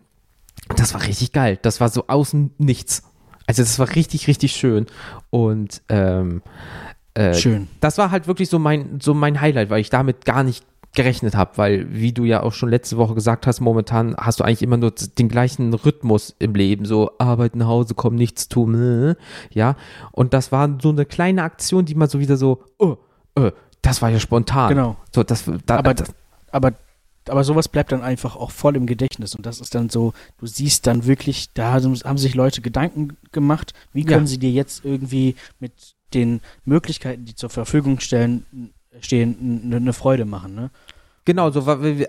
[0.77, 1.59] das war richtig geil.
[1.61, 3.03] Das war so außen nichts.
[3.47, 4.87] Also das war richtig, richtig schön.
[5.29, 6.41] Und ähm,
[7.19, 7.67] äh, Schön.
[7.81, 11.35] Das war halt wirklich so mein, so mein Highlight, weil ich damit gar nicht gerechnet
[11.35, 14.63] habe, weil, wie du ja auch schon letzte Woche gesagt hast, momentan hast du eigentlich
[14.63, 19.15] immer nur den gleichen Rhythmus im Leben, so Arbeit nach Hause kommen, nichts tun, äh,
[19.53, 19.77] ja.
[20.13, 22.97] Und das war so eine kleine Aktion, die mal so wieder so, oh,
[23.37, 23.51] oh,
[23.83, 24.71] das war ja spontan.
[24.71, 24.97] Genau.
[25.13, 26.15] So, das, da, aber, das,
[26.53, 26.73] aber,
[27.29, 30.47] aber sowas bleibt dann einfach auch voll im Gedächtnis und das ist dann so, du
[30.47, 34.29] siehst dann wirklich, da haben sich Leute Gedanken gemacht, wie können ja.
[34.29, 38.45] sie dir jetzt irgendwie mit den Möglichkeiten, die zur Verfügung stellen,
[39.01, 40.55] stehen, eine Freude machen.
[40.55, 40.71] Ne?
[41.25, 41.61] Genau, so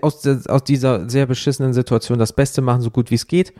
[0.02, 3.52] aus, aus dieser sehr beschissenen Situation das Beste machen, so gut wie es geht.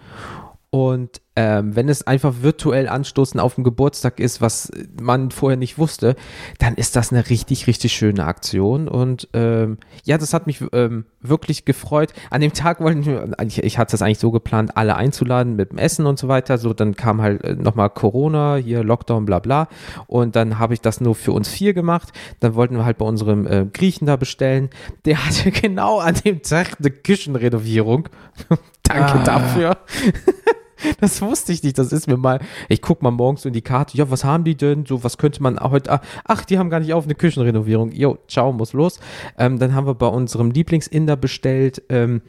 [0.70, 5.78] Und ähm, wenn es einfach virtuell anstoßen auf dem Geburtstag ist, was man vorher nicht
[5.78, 6.14] wusste,
[6.58, 8.88] dann ist das eine richtig, richtig schöne Aktion.
[8.88, 12.12] Und ähm, ja, das hat mich ähm, wirklich gefreut.
[12.28, 15.70] An dem Tag wollten wir, ich, ich hatte es eigentlich so geplant, alle einzuladen mit
[15.70, 16.58] dem Essen und so weiter.
[16.58, 19.68] So, dann kam halt äh, nochmal Corona, hier Lockdown, bla bla.
[20.08, 22.12] Und dann habe ich das nur für uns vier gemacht.
[22.40, 24.68] Dann wollten wir halt bei unserem äh, Griechen da bestellen.
[25.06, 28.10] Der hatte genau an dem Tag eine Küchenrenovierung.
[28.82, 29.24] Danke ah.
[29.24, 29.76] dafür.
[31.00, 31.78] Das wusste ich nicht.
[31.78, 32.40] Das ist mir mal.
[32.68, 33.96] Ich gucke mal morgens in die Karte.
[33.96, 34.86] Ja, was haben die denn?
[34.86, 36.00] So, was könnte man heute.
[36.24, 37.92] Ach, die haben gar nicht auf eine Küchenrenovierung.
[37.92, 39.00] Jo, ciao, muss los.
[39.38, 41.82] Ähm, dann haben wir bei unserem Lieblingsinder bestellt.
[41.88, 42.22] Ähm,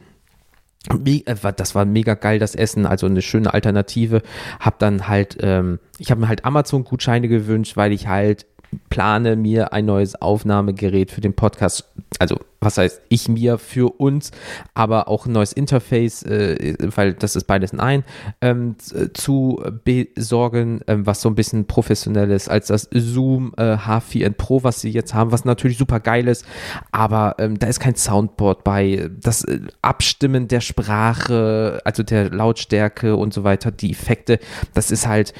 [1.04, 4.22] äh, das war mega geil, das Essen, also eine schöne Alternative.
[4.58, 8.46] Hab dann halt, ähm, ich habe mir halt Amazon-Gutscheine gewünscht, weil ich halt
[8.90, 11.84] plane mir ein neues Aufnahmegerät für den Podcast,
[12.18, 14.30] also was heißt ich mir für uns,
[14.74, 18.04] aber auch ein neues Interface, äh, weil das ist beides in ein,
[18.40, 18.76] ähm,
[19.14, 24.62] zu besorgen, ähm, was so ein bisschen professionell ist als das Zoom äh, H4n Pro,
[24.62, 26.46] was sie jetzt haben, was natürlich super geil ist,
[26.92, 33.16] aber ähm, da ist kein Soundboard bei, das äh, Abstimmen der Sprache, also der Lautstärke
[33.16, 34.38] und so weiter, die Effekte,
[34.74, 35.34] das ist halt,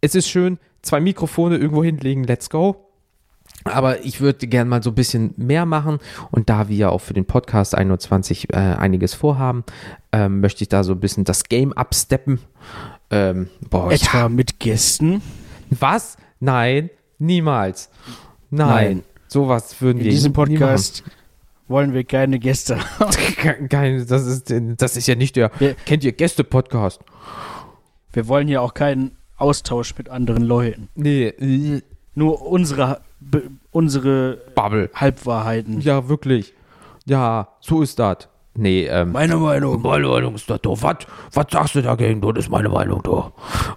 [0.00, 2.88] es ist schön, zwei Mikrofone irgendwo hinlegen, let's go.
[3.64, 5.98] Aber ich würde gerne mal so ein bisschen mehr machen
[6.30, 9.64] und da wir ja auch für den Podcast 21 äh, einiges vorhaben,
[10.12, 12.40] ähm, möchte ich da so ein bisschen das Game absteppen.
[13.10, 14.28] Ähm, boah, Etwa ja.
[14.28, 15.22] mit Gästen?
[15.70, 16.16] Was?
[16.40, 17.90] Nein, niemals.
[18.50, 18.68] Nein.
[18.68, 19.02] Nein.
[19.26, 21.02] Sowas würden wir In diesem Podcast
[21.68, 22.78] wollen wir keine Gäste
[23.68, 25.50] Keine, das, ist, das ist ja nicht der.
[25.58, 27.00] Wir, kennt ihr Gäste-Podcast?
[28.12, 30.88] Wir wollen ja auch keinen Austausch mit anderen Leuten.
[30.94, 31.82] Nee.
[32.14, 33.00] Nur unsere,
[33.70, 34.90] unsere Bubble.
[34.94, 35.80] Halbwahrheiten.
[35.80, 36.54] Ja, wirklich.
[37.06, 38.28] Ja, so ist das.
[38.60, 39.12] Nee, ähm.
[39.12, 39.80] Meine Meinung.
[39.82, 40.82] Meine Meinung ist das doch.
[40.82, 40.96] Was,
[41.32, 42.20] was sagst du dagegen?
[42.20, 43.32] Das ist meine Meinung doch.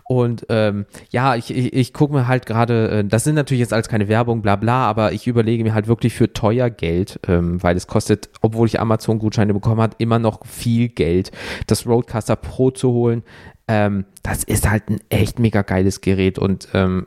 [0.05, 3.73] Und ähm, ja, ich, ich, ich gucke mir halt gerade, äh, das sind natürlich jetzt
[3.73, 7.61] alles keine Werbung, bla bla, aber ich überlege mir halt wirklich für teuer Geld, ähm,
[7.61, 11.31] weil es kostet, obwohl ich Amazon-Gutscheine bekommen habe, immer noch viel Geld,
[11.67, 13.21] das Roadcaster Pro zu holen.
[13.67, 17.05] Ähm, das ist halt ein echt mega geiles Gerät und ähm,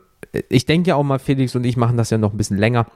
[0.49, 2.87] ich denke ja auch mal, Felix und ich machen das ja noch ein bisschen länger.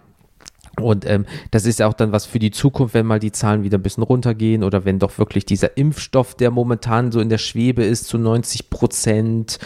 [0.81, 3.63] Und ähm, das ist ja auch dann was für die Zukunft, wenn mal die Zahlen
[3.63, 7.39] wieder ein bisschen runtergehen oder wenn doch wirklich dieser Impfstoff, der momentan so in der
[7.39, 9.59] Schwebe ist, zu 90 Prozent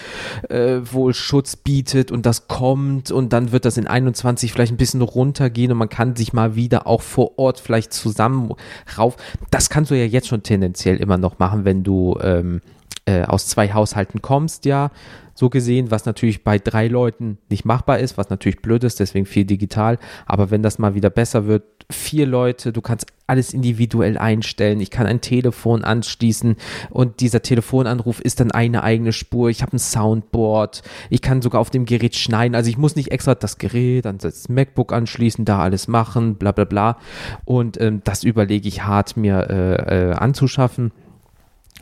[0.48, 4.78] äh, wohl Schutz bietet und das kommt und dann wird das in 21 vielleicht ein
[4.78, 8.52] bisschen runtergehen und man kann sich mal wieder auch vor Ort vielleicht zusammen
[8.98, 9.16] rauf.
[9.50, 12.60] Das kannst du ja jetzt schon tendenziell immer noch machen, wenn du ähm,
[13.04, 14.90] äh, aus zwei Haushalten kommst, ja
[15.34, 19.26] so gesehen, was natürlich bei drei Leuten nicht machbar ist, was natürlich blöd ist, deswegen
[19.26, 19.98] viel digital.
[20.26, 24.80] Aber wenn das mal wieder besser wird, vier Leute, du kannst alles individuell einstellen.
[24.80, 26.56] Ich kann ein Telefon anschließen
[26.90, 29.48] und dieser Telefonanruf ist dann eine eigene Spur.
[29.48, 30.82] Ich habe ein Soundboard.
[31.08, 32.54] Ich kann sogar auf dem Gerät schneiden.
[32.54, 36.52] Also ich muss nicht extra das Gerät an das MacBook anschließen, da alles machen, bla
[36.52, 36.98] bla bla.
[37.44, 40.92] Und ähm, das überlege ich hart mir äh, äh, anzuschaffen.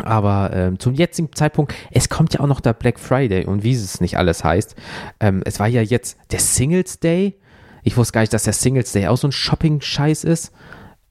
[0.04, 3.72] Aber ähm, zum jetzigen Zeitpunkt, es kommt ja auch noch der Black Friday und wie
[3.72, 4.74] es nicht alles heißt.
[5.20, 7.38] Ähm, es war ja jetzt der Singles Day.
[7.82, 10.52] Ich wusste gar nicht, dass der Singles Day auch so ein Shopping-Scheiß ist.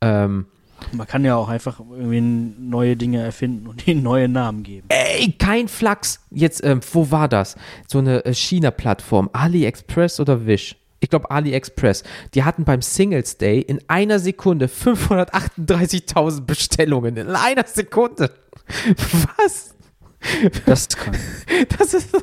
[0.01, 0.45] Ähm,
[0.91, 4.87] man kann ja auch einfach irgendwie neue Dinge erfinden und ihnen neue Namen geben.
[4.89, 6.25] Ey, kein Flachs.
[6.31, 7.55] Jetzt, ähm, wo war das?
[7.87, 9.29] So eine äh, China-Plattform.
[9.33, 10.75] AliExpress oder Wish?
[10.99, 12.03] Ich glaube AliExpress.
[12.33, 17.17] Die hatten beim Singles Day in einer Sekunde 538.000 Bestellungen.
[17.17, 18.31] In einer Sekunde.
[19.37, 19.75] Was?
[20.65, 21.15] Das kann.
[21.77, 22.15] Das ist.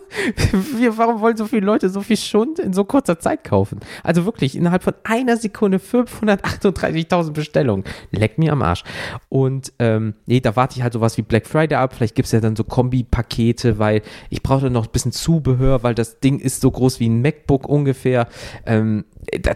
[0.78, 3.80] Wir, warum wollen so viele Leute so viel Schund in so kurzer Zeit kaufen?
[4.02, 7.84] Also wirklich, innerhalb von einer Sekunde 538.000 Bestellungen.
[8.12, 8.82] Leck mir am Arsch.
[9.28, 11.94] Und ähm, nee, da warte ich halt sowas wie Black Friday ab.
[11.94, 15.94] Vielleicht gibt es ja dann so Kombi-Pakete, weil ich brauche noch ein bisschen Zubehör, weil
[15.94, 18.28] das Ding ist so groß wie ein MacBook ungefähr.
[18.64, 19.04] Ähm,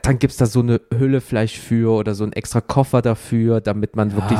[0.02, 3.60] dann gibt es da so eine Hülle vielleicht für oder so einen extra Koffer dafür,
[3.60, 4.16] damit man ja.
[4.16, 4.38] wirklich,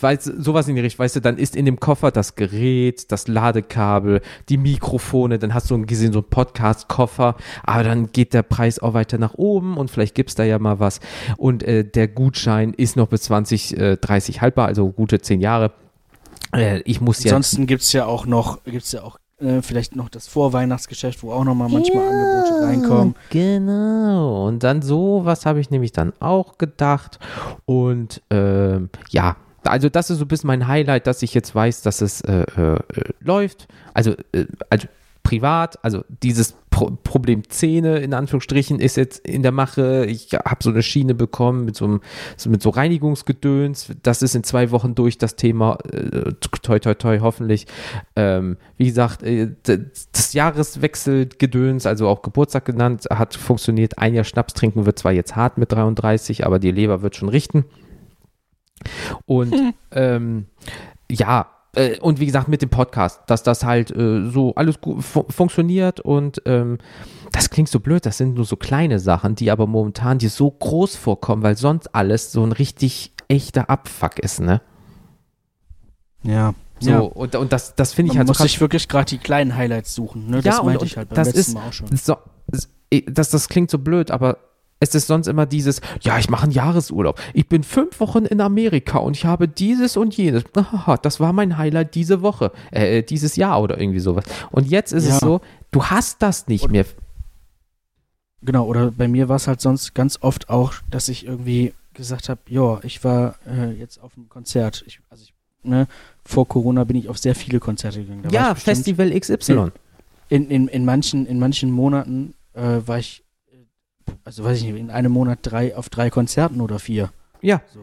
[0.00, 3.28] weiß, sowas in die Richtung, weißt du, dann ist in dem Koffer das Gerät, das
[3.28, 8.78] Ladekabel, die Mikrofone, dann hast du gesehen so einen Podcast-Koffer, aber dann geht der Preis
[8.78, 11.00] auch weiter nach oben und vielleicht gibt es da ja mal was
[11.36, 15.72] und äh, der Gutschein ist noch bis 2030 äh, haltbar, also gute zehn Jahre.
[16.52, 17.32] Äh, ich muss ja.
[17.32, 21.32] Ansonsten gibt es ja auch noch, gibt's ja auch äh, vielleicht noch das Vorweihnachtsgeschäft, wo
[21.32, 23.14] auch noch mal manchmal ja, Angebote reinkommen.
[23.30, 24.46] Genau.
[24.46, 27.18] Und dann so, was habe ich nämlich dann auch gedacht.
[27.64, 31.82] Und ähm, ja, also das ist so ein bisschen mein Highlight, dass ich jetzt weiß,
[31.82, 32.78] dass es äh, äh,
[33.20, 33.68] läuft.
[33.92, 34.86] Also, äh, also
[35.24, 40.06] privat, also dieses Pro Problem Zähne in Anführungsstrichen ist jetzt in der Mache.
[40.06, 42.00] Ich habe so eine Schiene bekommen mit so,
[42.36, 43.92] so, mit so Reinigungsgedöns.
[44.02, 45.78] Das ist in zwei Wochen durch das Thema.
[45.90, 47.66] Äh, toi, toi, toi, hoffentlich.
[48.16, 53.98] Ähm, wie gesagt, äh, das Jahreswechselgedöns, also auch Geburtstag genannt, hat funktioniert.
[53.98, 57.28] Ein Jahr Schnaps trinken wird zwar jetzt hart mit 33, aber die Leber wird schon
[57.28, 57.64] richten.
[59.26, 59.74] Und hm.
[59.92, 60.46] ähm,
[61.10, 65.02] ja, äh, und wie gesagt, mit dem Podcast, dass das halt äh, so alles gut
[65.02, 66.78] fu funktioniert und ähm,
[67.32, 70.50] das klingt so blöd, das sind nur so kleine Sachen, die aber momentan dir so
[70.50, 74.60] groß vorkommen, weil sonst alles so ein richtig echter Abfuck ist, ne?
[76.22, 76.54] Ja.
[76.80, 76.98] So, ja.
[76.98, 78.40] und, und das, das finde ich Man halt so.
[78.40, 80.42] Man muss sich wirklich gerade die kleinen Highlights suchen, ne?
[80.42, 81.96] Das ja, meinte und, ich halt beim das letzten ist, Mal auch schon.
[81.96, 82.16] So,
[83.06, 84.38] das, das klingt so blöd, aber
[84.80, 87.20] es ist sonst immer dieses, ja, ich mache einen Jahresurlaub.
[87.32, 90.44] Ich bin fünf Wochen in Amerika und ich habe dieses und jenes.
[91.02, 94.24] Das war mein Highlight diese Woche, äh, dieses Jahr oder irgendwie sowas.
[94.50, 95.14] Und jetzt ist ja.
[95.14, 96.84] es so, du hast das nicht und, mehr.
[98.42, 102.28] Genau, oder bei mir war es halt sonst ganz oft auch, dass ich irgendwie gesagt
[102.28, 104.84] habe, ja, ich war äh, jetzt auf einem Konzert.
[104.86, 105.32] Ich, also ich,
[105.62, 105.86] ne,
[106.24, 108.22] vor Corona bin ich auf sehr viele Konzerte gegangen.
[108.24, 109.70] Da ja, Festival XY.
[110.28, 113.23] In, in, in, manchen, in manchen Monaten äh, war ich
[114.24, 117.10] also weiß ich nicht, in einem Monat drei auf drei Konzerten oder vier.
[117.40, 117.62] Ja.
[117.72, 117.80] So.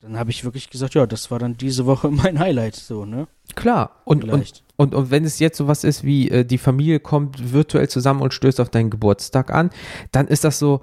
[0.00, 3.26] Dann habe ich wirklich gesagt, ja, das war dann diese Woche mein Highlight, so, ne?
[3.54, 4.02] Klar.
[4.04, 7.88] Und, und, und, und wenn es jetzt sowas ist wie, äh, die Familie kommt virtuell
[7.88, 9.70] zusammen und stößt auf deinen Geburtstag an,
[10.12, 10.82] dann ist das so,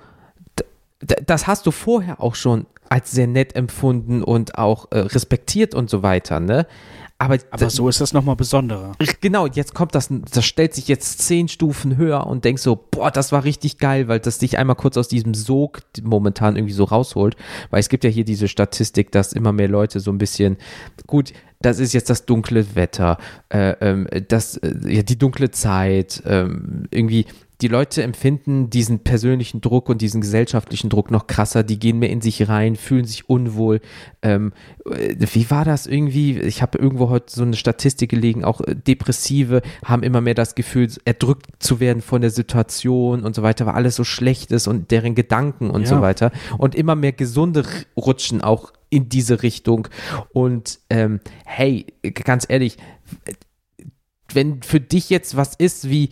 [1.26, 5.90] das hast du vorher auch schon als sehr nett empfunden und auch äh, respektiert und
[5.90, 6.68] so weiter, ne?
[7.22, 8.94] Aber, Aber so ist das nochmal besonderer.
[9.22, 13.12] Genau, jetzt kommt das, das stellt sich jetzt zehn Stufen höher und denkst so, boah,
[13.12, 16.84] das war richtig geil, weil das dich einmal kurz aus diesem Sog momentan irgendwie so
[16.84, 17.36] rausholt.
[17.70, 20.58] Weil es gibt ja hier diese Statistik, dass immer mehr Leute so ein bisschen,
[21.06, 21.32] gut,
[21.62, 26.88] das ist jetzt das dunkle Wetter, äh, ähm, das, äh, ja, die dunkle Zeit, ähm,
[26.90, 27.28] irgendwie
[27.62, 31.64] die Leute empfinden diesen persönlichen Druck und diesen gesellschaftlichen Druck noch krasser.
[31.64, 33.82] Die gehen mehr in sich rein, fühlen sich unwohl.
[34.24, 34.52] Ähm,
[34.86, 36.40] äh, wie war das irgendwie?
[36.40, 38.44] Ich habe irgendwo heute so eine Statistik gelegen.
[38.44, 43.36] Auch äh, Depressive haben immer mehr das Gefühl, erdrückt zu werden von der Situation und
[43.36, 45.88] so weiter, weil alles so schlecht ist und deren Gedanken und ja.
[45.88, 46.32] so weiter.
[46.58, 47.64] Und immer mehr Gesunde
[47.96, 49.88] rutschen auch in diese Richtung.
[50.34, 51.86] Und ähm, hey,
[52.24, 52.78] ganz ehrlich,
[54.34, 56.10] wenn für dich jetzt was ist wie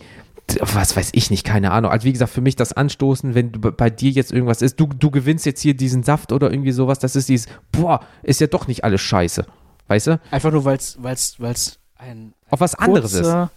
[0.60, 1.90] was weiß ich nicht, keine Ahnung.
[1.90, 5.10] Also wie gesagt, für mich das Anstoßen, wenn bei dir jetzt irgendwas ist, du, du
[5.10, 8.66] gewinnst jetzt hier diesen Saft oder irgendwie sowas, das ist dieses, boah, ist ja doch
[8.66, 9.44] nicht alles scheiße.
[9.88, 10.20] Weißt du?
[10.30, 13.22] Einfach nur, weil es weil's, weil's ein, Auf was anderes ist.
[13.22, 13.50] kurzer,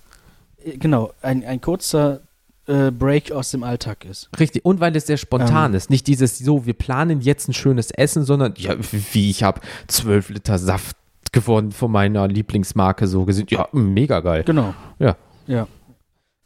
[0.66, 2.22] äh, Genau, ein, ein kurzer
[2.68, 4.30] äh, Break aus dem Alltag ist.
[4.39, 4.64] Richtig.
[4.66, 5.78] Und weil es sehr spontan Ähm.
[5.78, 5.89] ist.
[5.89, 8.76] Nicht dieses, so, wir planen jetzt ein schönes Essen, sondern, ja,
[9.12, 10.98] wie, ich habe zwölf Liter Saft
[11.32, 13.48] gewonnen von meiner Lieblingsmarke so gesehen.
[13.50, 14.44] Ja, mega geil.
[14.44, 14.74] Genau.
[15.00, 15.16] Ja.
[15.48, 15.68] Ja.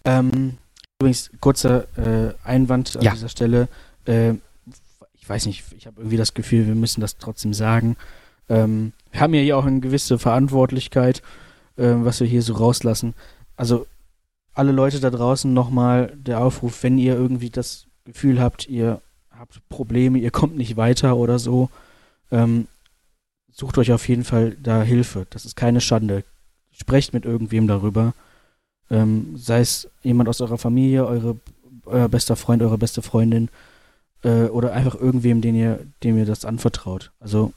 [0.07, 0.57] Ähm,
[0.99, 3.11] übrigens, kurzer äh, Einwand an Ja.
[3.13, 3.67] dieser Stelle.
[4.05, 4.33] Äh,
[5.13, 7.97] ich weiß nicht, ich habe irgendwie das Gefühl, wir müssen das trotzdem sagen.
[8.49, 11.21] Ähm, wir haben ja hier auch eine gewisse Verantwortlichkeit,
[11.75, 13.13] äh, was wir hier so rauslassen.
[13.57, 13.85] Also
[14.53, 19.01] alle Leute da draußen nochmal der Aufruf, wenn ihr irgendwie das Gefühl habt, ihr
[19.37, 21.69] habt Probleme, ihr kommt nicht weiter oder so,
[22.31, 22.67] ähm,
[23.51, 25.27] sucht euch auf jeden Fall da Hilfe.
[25.29, 26.23] Das ist keine Schande.
[26.71, 28.13] Sprecht mit irgendwem darüber.
[28.89, 31.39] Ähm, sei es jemand aus eurer Familie, eure,
[31.85, 33.49] euer bester Freund, eure beste Freundin
[34.23, 37.11] äh, oder einfach irgendwem, den ihr, dem ihr das anvertraut.
[37.19, 37.53] Also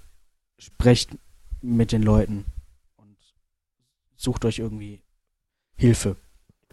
[0.59, 1.11] sprecht
[1.63, 2.45] mit den Leuten
[2.97, 3.17] und
[4.17, 5.03] sucht euch irgendwie
[5.77, 6.17] Hilfe,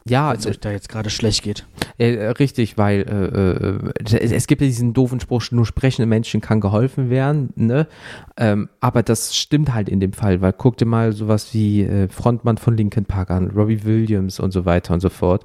[0.09, 1.65] Ja, wenn es euch da jetzt gerade schlecht geht.
[1.97, 6.61] Äh, richtig, weil äh, äh, es gibt ja diesen doofen Spruch, nur sprechende Menschen kann
[6.61, 7.87] geholfen werden, ne?
[8.37, 12.07] Ähm, aber das stimmt halt in dem Fall, weil guck dir mal sowas wie äh,
[12.07, 15.43] Frontmann von Linkin Park an, Robbie Williams und so weiter und so fort.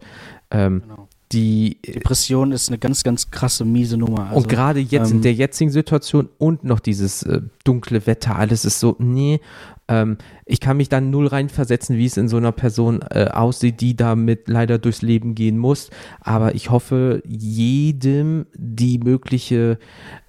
[0.51, 1.09] Ähm, Genau.
[1.33, 4.25] die Depression ist eine ganz, ganz krasse, miese Nummer.
[4.25, 8.37] Also, und gerade jetzt in ähm, der jetzigen Situation und noch dieses äh, dunkle Wetter,
[8.37, 9.41] alles ist so, nee,
[9.89, 13.81] ähm, ich kann mich dann null reinversetzen, wie es in so einer Person äh, aussieht,
[13.81, 15.91] die damit leider durchs Leben gehen muss.
[16.21, 19.79] Aber ich hoffe, jedem die mögliche,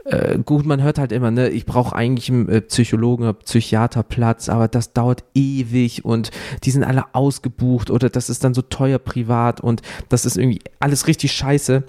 [0.05, 4.49] äh, gut, man hört halt immer, ne, ich brauche eigentlich einen äh, Psychologen oder Psychiaterplatz,
[4.49, 6.31] aber das dauert ewig und
[6.63, 10.61] die sind alle ausgebucht oder das ist dann so teuer privat und das ist irgendwie
[10.79, 11.83] alles richtig scheiße.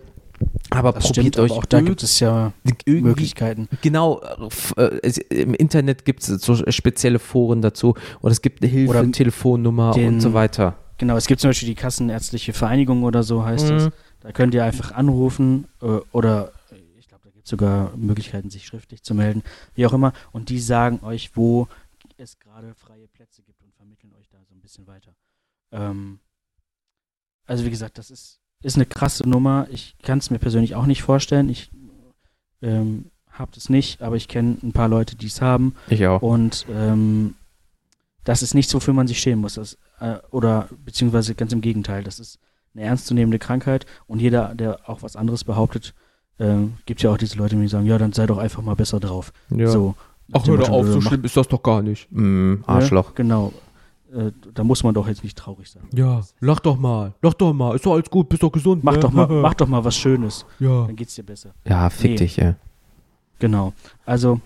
[0.70, 2.52] Aber das probiert euch aber auch da gibt es ja
[2.86, 3.68] Möglichkeiten.
[3.82, 4.20] Genau,
[4.76, 8.90] äh, äh, im Internet gibt es so spezielle Foren dazu oder es gibt eine Hilfe,
[8.90, 10.76] Oder Telefonnummer den- und so weiter.
[10.98, 13.70] Genau, es gibt zum Beispiel die Kassenärztliche Vereinigung oder so heißt Mhm.
[13.70, 13.90] das.
[14.20, 18.48] Da könnt ihr einfach anrufen äh, oder äh, ich glaube, da gibt es sogar Möglichkeiten,
[18.50, 19.42] sich schriftlich zu melden,
[19.74, 20.12] wie auch immer.
[20.32, 21.68] Und die sagen euch, wo
[22.16, 25.14] es gerade freie Plätze gibt und vermitteln euch da so ein bisschen weiter.
[25.72, 26.20] Ähm,
[27.46, 29.66] also wie gesagt, das ist, ist eine krasse Nummer.
[29.70, 31.48] Ich kann es mir persönlich auch nicht vorstellen.
[31.48, 31.70] Ich
[32.62, 35.74] ähm, habe das nicht, aber ich kenne ein paar Leute, die es haben.
[35.88, 36.22] Ich auch.
[36.22, 37.34] Und ähm,
[38.24, 39.54] das ist nichts, wofür man sich schämen muss.
[39.54, 42.02] Das, äh, oder beziehungsweise ganz im Gegenteil.
[42.02, 42.38] Das ist
[42.74, 45.94] eine ernstzunehmende Krankheit und jeder, der auch was anderes behauptet,
[46.38, 48.98] ähm, gibt ja auch diese Leute, die sagen, ja, dann sei doch einfach mal besser
[48.98, 49.32] drauf.
[49.50, 49.68] Ja.
[49.68, 49.94] So.
[50.32, 52.08] Ach, hör doch auf, so schlimm ist das doch gar nicht.
[52.10, 53.08] Mm, Arschloch.
[53.08, 53.52] Ja, genau.
[54.14, 55.82] Äh, da muss man doch jetzt nicht traurig sein.
[55.92, 58.84] Ja, lach doch mal, lach doch mal, ist doch alles gut, bist doch gesund.
[58.84, 59.00] Mach ne?
[59.00, 60.86] doch mal, mach doch mal was Schönes, Ja.
[60.86, 61.54] dann geht's dir besser.
[61.66, 62.16] Ja, fick Nee.
[62.18, 62.54] dich, ey.
[63.40, 63.72] Genau.
[64.06, 64.40] Also,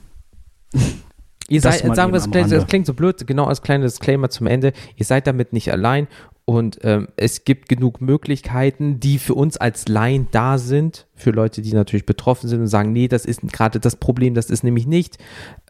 [1.50, 4.72] Ihr seid, sagen wir, es das klingt so blöd, genau als kleines Disclaimer zum Ende.
[4.96, 6.06] Ihr seid damit nicht allein
[6.48, 11.60] und ähm, es gibt genug Möglichkeiten, die für uns als Laien da sind, für Leute,
[11.60, 14.86] die natürlich betroffen sind und sagen, nee, das ist gerade das Problem, das ist nämlich
[14.86, 15.18] nicht.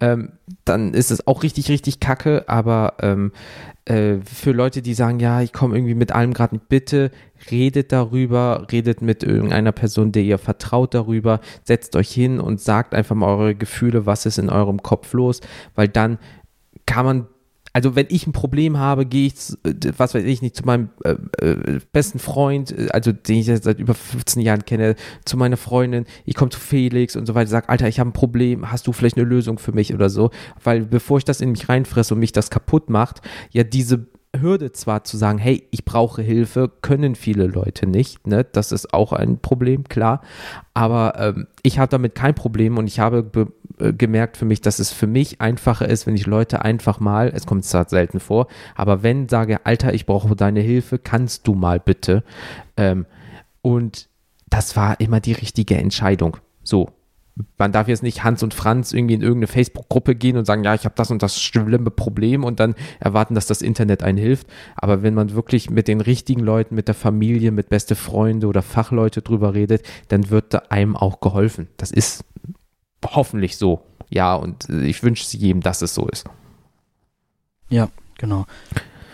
[0.00, 3.32] Ähm, dann ist es auch richtig, richtig kacke, aber ähm,
[3.86, 7.10] äh, für Leute, die sagen, ja, ich komme irgendwie mit allem gerade bitte
[7.50, 12.94] redet darüber, redet mit irgendeiner Person, der ihr vertraut darüber, setzt euch hin und sagt
[12.94, 15.40] einfach mal eure Gefühle, was ist in eurem Kopf los,
[15.74, 16.18] weil dann
[16.86, 17.26] kann man
[17.72, 20.90] also wenn ich ein Problem habe, gehe ich, äh, was weiß ich nicht, zu meinem
[21.04, 25.36] äh, äh, besten Freund, äh, also den ich jetzt seit über 15 Jahren kenne, zu
[25.36, 28.70] meiner Freundin, ich komme zu Felix und so weiter, sag, Alter, ich habe ein Problem,
[28.70, 30.30] hast du vielleicht eine Lösung für mich oder so?
[30.62, 33.20] Weil bevor ich das in mich reinfresse und mich das kaputt macht,
[33.52, 34.06] ja diese
[34.36, 38.44] Hürde zwar zu sagen, hey, ich brauche Hilfe, können viele Leute nicht, ne?
[38.44, 40.20] Das ist auch ein Problem, klar.
[40.74, 44.60] Aber ähm, ich habe damit kein Problem und ich habe be äh, gemerkt für mich,
[44.60, 48.20] dass es für mich einfacher ist, wenn ich Leute einfach mal, es kommt zwar selten
[48.20, 52.22] vor, aber wenn sage, Alter, ich brauche deine Hilfe, kannst du mal bitte.
[52.76, 53.06] Ähm,
[53.62, 54.08] und
[54.50, 56.36] das war immer die richtige Entscheidung.
[56.62, 56.90] So.
[57.56, 60.74] Man darf jetzt nicht Hans und Franz irgendwie in irgendeine Facebook-Gruppe gehen und sagen, ja,
[60.74, 64.46] ich habe das und das schlimme Problem und dann erwarten, dass das Internet einen hilft.
[64.76, 68.62] Aber wenn man wirklich mit den richtigen Leuten, mit der Familie, mit beste Freunde oder
[68.62, 71.68] Fachleute drüber redet, dann wird da einem auch geholfen.
[71.76, 72.24] Das ist
[73.06, 73.82] hoffentlich so.
[74.10, 76.26] Ja, und äh, ich wünsche es jedem, dass es so ist.
[78.18, 78.46] genau.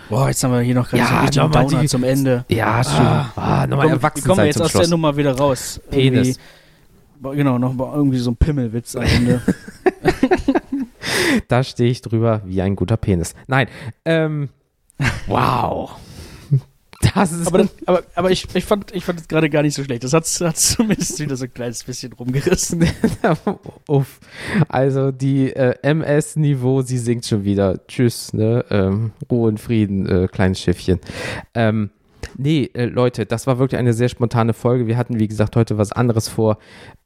[0.08, 2.44] Boah, jetzt haben wir hier noch gerade Ja, so richtig nochmal Downer die- zum Ende.
[2.48, 3.06] Ja, schön.
[3.06, 4.88] Ah, nochmal Komm, erwachsen wie kommen wir jetzt aus der.
[4.88, 5.80] Nummer wieder raus?
[5.90, 6.28] Penis.
[6.28, 6.40] Irgendwie-
[7.22, 9.40] Genau, noch mal irgendwie so ein Pimmelwitz am Ende.
[11.48, 13.34] Da stehe ich drüber wie ein guter Penis.
[13.46, 13.68] Nein,
[14.04, 14.48] ähm,
[15.26, 15.96] wow.
[17.14, 19.74] Das ist Aber, dann, aber, aber ich, ich fand ich fand es gerade gar nicht
[19.74, 20.04] so schlecht.
[20.04, 22.86] Das hat es zumindest wieder so ein kleines bisschen rumgerissen.
[23.88, 24.20] Uff.
[24.68, 27.86] Also die äh, MS-Niveau, sie singt schon wieder.
[27.88, 28.64] Tschüss, ne?
[28.70, 30.98] Ähm, Ruhe und Frieden, äh, kleines Schiffchen.
[31.52, 31.90] Ähm,
[32.36, 34.86] nee, äh, Leute, das war wirklich eine sehr spontane Folge.
[34.86, 36.58] Wir hatten, wie gesagt, heute was anderes vor.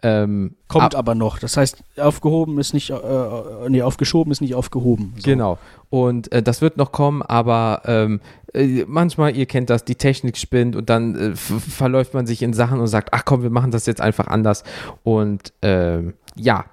[0.03, 1.39] Ähm, Kommt ab- aber noch.
[1.39, 5.14] Das heißt, aufgehoben ist nicht, äh, äh, nee, aufgeschoben ist nicht aufgehoben.
[5.16, 5.31] So.
[5.31, 5.59] Genau.
[5.91, 8.21] Und äh, das wird noch kommen, aber ähm,
[8.55, 12.53] äh, manchmal, ihr kennt das, die Technik spinnt und dann äh, verläuft man sich in
[12.53, 14.64] Sachen und sagt, ach komm, wir machen das jetzt einfach anders.
[15.03, 16.64] Und ähm, ja,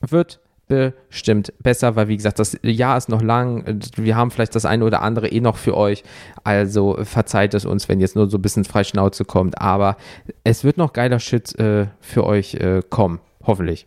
[0.00, 3.80] wird bestimmt besser, weil wie gesagt, das Jahr ist noch lang.
[3.96, 6.02] Wir haben vielleicht das eine oder andere eh noch für euch.
[6.44, 9.60] Also verzeiht es uns, wenn jetzt nur so ein bisschen Freischnauze kommt.
[9.60, 9.96] Aber
[10.44, 13.20] es wird noch geiler Shit äh, für euch äh, kommen.
[13.44, 13.86] Hoffentlich.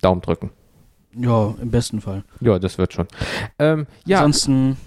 [0.00, 0.50] Daumen drücken.
[1.14, 2.24] Ja, im besten Fall.
[2.40, 3.06] Ja, das wird schon.
[3.58, 4.78] Ähm, ja, Ansonsten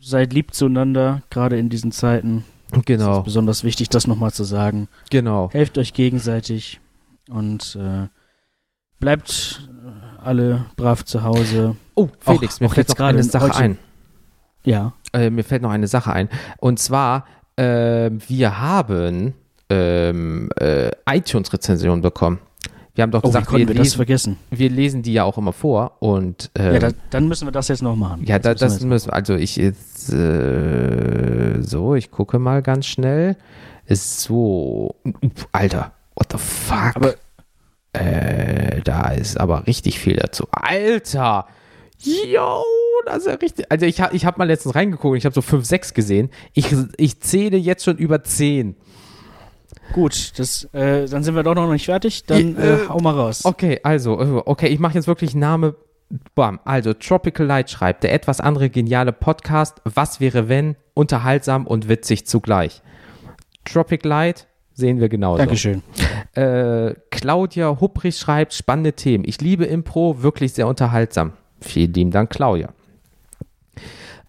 [0.00, 2.44] seid lieb zueinander, gerade in diesen Zeiten.
[2.70, 4.88] Es genau, ist besonders wichtig, das nochmal zu sagen.
[5.10, 5.50] genau.
[5.52, 6.80] Helft euch gegenseitig
[7.28, 8.08] und äh,
[9.00, 9.68] bleibt
[10.22, 11.76] alle brav zu Hause.
[11.94, 13.78] Oh, Felix, Auch- mir auch fällt noch gerade eine in Sache ein.
[14.64, 14.92] Ja.
[15.12, 16.28] Äh, mir fällt noch eine Sache ein.
[16.58, 17.24] Und zwar,
[17.56, 19.34] ähm, wir haben
[19.70, 22.38] ähm, äh, iTunes-Rezensionen bekommen.
[22.94, 24.36] Wir haben doch Oh, gesagt, wir, wir das lesen, vergessen?
[24.50, 25.92] wir lesen die ja auch immer vor.
[26.00, 28.24] Und ähm, ja, da, dann müssen wir das jetzt noch machen.
[28.24, 32.86] Ja, da, das müssen wir müssen also ich jetzt, äh, so, ich gucke mal ganz
[32.86, 33.36] schnell.
[33.86, 34.96] Ist so,
[35.52, 36.96] Alter, what the fuck?
[36.96, 37.14] Aber-
[37.98, 40.46] äh, da ist aber richtig viel dazu.
[40.50, 41.46] Alter,
[41.98, 42.62] yo,
[43.06, 43.66] das ist ja richtig.
[43.70, 46.30] Also ich, ich habe mal letztens reingeguckt, ich habe so 5, 6 gesehen.
[46.54, 48.68] Ich, ich zähle jetzt schon über 10.
[48.68, 52.24] jetzt- Gut, das, äh, dann sind wir doch noch nicht fertig.
[52.26, 53.44] Dann äh, äh, hau mal raus.
[53.44, 55.74] Okay, also, äh, okay, ich mache jetzt wirklich Name.
[56.34, 56.58] Bam.
[56.64, 62.26] Also, Tropical Light schreibt, der etwas andere geniale Podcast, Was wäre wenn, unterhaltsam und witzig
[62.26, 62.82] zugleich.
[63.66, 64.47] Tropic Light
[64.78, 65.38] sehen wir genauso.
[65.38, 65.82] Dankeschön.
[66.34, 69.24] Äh, Claudia Hupprich schreibt, spannende Themen.
[69.26, 71.32] Ich liebe Impro, wirklich sehr unterhaltsam.
[71.60, 72.70] Vielen lieben Dank, Claudia.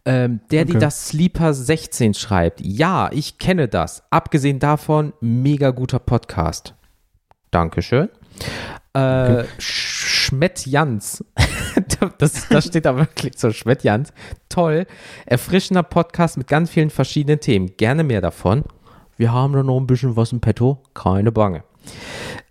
[0.05, 0.79] Ähm, der, die Okay.
[0.79, 4.03] das Sleeper 16 schreibt, ja, ich kenne das.
[4.09, 6.73] Abgesehen davon, mega guter Podcast.
[7.51, 8.09] Dankeschön.
[8.93, 11.23] Äh, Schmett Jans.
[12.17, 14.13] das, das steht da wirklich so, Schmett Jans.
[14.49, 14.87] Toll.
[15.27, 17.77] Erfrischender Podcast mit ganz vielen verschiedenen Themen.
[17.77, 18.63] Gerne mehr davon.
[19.20, 20.82] Wir haben da noch ein bisschen was im Petto.
[20.93, 21.65] Keine Bange.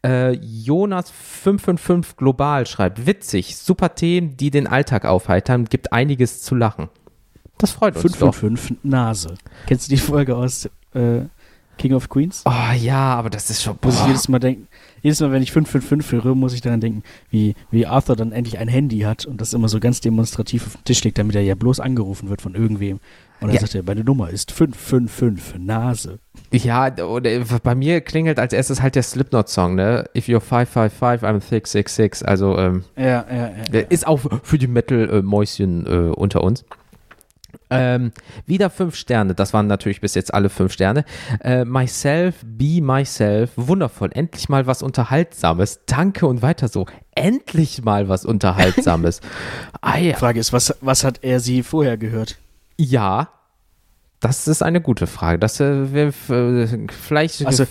[0.02, 6.90] Äh, Jonas555 Global schreibt, witzig, super Themen, die den Alltag aufheitern, gibt einiges zu lachen.
[7.56, 8.34] Das freut uns doch.
[8.34, 9.34] 555 Nase.
[9.66, 11.22] Kennst du die Folge aus äh,
[11.78, 12.42] King of Queens?
[12.44, 13.78] Oh ja, aber das ist schon.
[13.82, 14.06] Muss ich boah.
[14.08, 14.68] jedes Mal denken,
[15.00, 18.58] jedes Mal, wenn ich 555 höre, muss ich daran denken, wie, wie Arthur dann endlich
[18.58, 21.42] ein Handy hat und das immer so ganz demonstrativ auf den Tisch legt, damit er
[21.42, 23.00] ja bloß angerufen wird von irgendwem.
[23.40, 23.60] Und dann Ja.
[23.60, 26.18] sagt er, meine Nummer ist 555 Nase.
[26.52, 27.30] Ja, oder
[27.62, 30.04] bei mir klingelt als erstes halt der Slipknot-Song, ne?
[30.16, 32.26] If you're 555, I'm 666.
[32.26, 33.80] Also, ähm, Ja, ja, ja.
[33.88, 36.64] Ist auch für die Metal-Mäuschen äh, unter uns.
[37.70, 38.12] Ähm,
[38.46, 41.04] wieder fünf Sterne, das waren natürlich bis jetzt alle fünf Sterne.
[41.42, 45.80] Äh, myself, be myself, wundervoll, endlich mal was Unterhaltsames.
[45.86, 46.86] Danke und weiter so.
[47.14, 49.20] Endlich mal was Unterhaltsames.
[49.82, 50.16] ah ja.
[50.16, 52.38] Frage ist, was, was hat er sie vorher gehört?
[52.78, 53.28] Ja,
[54.20, 55.38] das ist eine gute Frage.
[55.38, 57.64] Das äh, wir, äh, vielleicht Also-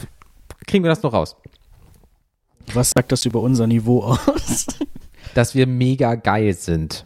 [0.65, 1.35] kriegen wir das noch raus.
[2.73, 4.67] Was sagt das über unser Niveau aus?
[5.33, 7.05] dass wir mega geil sind.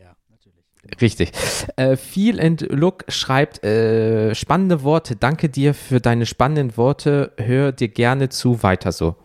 [0.00, 1.00] ja, natürlich.
[1.00, 1.32] Richtig.
[1.76, 5.16] Äh, Feel and Look schreibt äh, spannende Worte.
[5.16, 7.32] Danke dir für deine spannenden Worte.
[7.36, 8.62] Hör dir gerne zu.
[8.62, 9.16] Weiter so.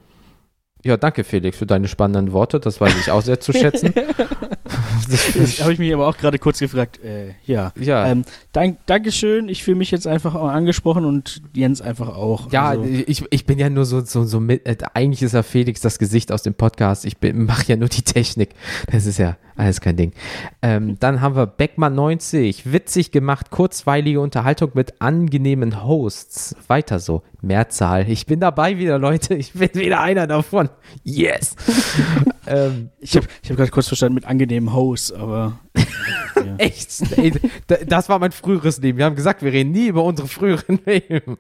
[0.84, 2.60] Ja, danke Felix für deine spannenden Worte.
[2.60, 3.94] Das weiß ich auch sehr zu schätzen.
[5.38, 7.00] Das habe ich mich aber auch gerade kurz gefragt.
[7.04, 7.72] Äh, ja.
[7.80, 9.50] ja, Ähm, dank, Dankeschön.
[9.50, 12.52] Ich fühle mich jetzt einfach auch angesprochen und Jens einfach auch.
[12.52, 15.44] ja, Also, ich, ich bin ja nur so, so, so mit, äh, eigentlich ist ja
[15.44, 17.06] Felix das Gesicht aus dem Podcast.
[17.06, 18.50] Ich mache ja nur die Technik.
[18.92, 20.14] Das ist ja alles kein Ding.
[20.62, 22.72] Ähm, dann haben wir Beckmann 90.
[22.72, 26.56] Witzig gemacht, kurzweilige Unterhaltung mit angenehmen Hosts.
[26.68, 27.24] Weiter so.
[27.42, 28.10] Mehrzahl.
[28.10, 29.36] Ich bin dabei wieder, Leute.
[29.36, 30.70] Ich bin wieder einer davon.
[31.04, 31.56] Yes.
[32.48, 35.60] ähm, ich habe ich hab gerade kurz verstanden mit angenehmen Hosts, aber.
[36.36, 36.56] ja.
[36.58, 37.18] echt.
[37.18, 37.34] Ey,
[37.86, 38.98] das war mein früheres Leben.
[38.98, 41.38] Wir haben gesagt, wir reden nie über unsere früheren Leben.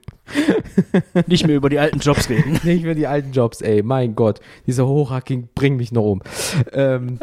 [1.27, 2.59] Nicht mehr über die alten Jobs reden.
[2.63, 3.83] Nicht mehr die alten Jobs, ey.
[3.83, 4.39] Mein Gott.
[4.65, 6.21] Dieser Hochhacking bringt mich noch um.
[6.73, 7.19] Ähm,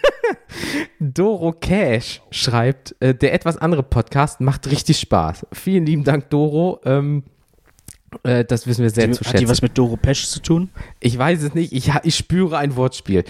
[1.00, 5.46] Doro Cash schreibt, äh, der etwas andere Podcast macht richtig Spaß.
[5.52, 6.80] Vielen lieben Dank, Doro.
[6.84, 7.24] Ähm,
[8.22, 9.48] äh, das wissen wir sehr zu Hat die schätzen.
[9.50, 10.70] was mit Doro Pesch zu tun?
[11.00, 11.72] Ich weiß es nicht.
[11.72, 13.24] Ich, ich spüre ein Wortspiel.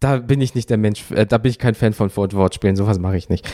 [0.00, 1.10] Da bin ich nicht der Mensch.
[1.12, 2.76] Äh, da bin ich kein Fan von Wort- Wortspielen.
[2.76, 3.48] Sowas mache ich nicht.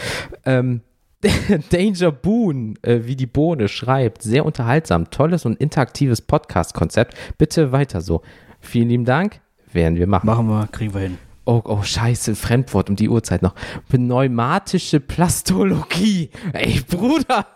[0.45, 0.81] Ähm,
[1.71, 7.17] Danger Boon, äh, wie die Bohne schreibt, sehr unterhaltsam, tolles und interaktives Podcast-Konzept.
[7.39, 8.23] Bitte weiter so.
[8.61, 9.41] Vielen lieben Dank,
[9.73, 10.27] werden wir machen.
[10.27, 11.19] Machen wir, kriegen wir hin.
[11.51, 13.55] Oh, oh, scheiße, Fremdwort um die Uhrzeit noch.
[13.89, 16.29] Pneumatische Plastologie.
[16.53, 17.47] Ey, Bruder.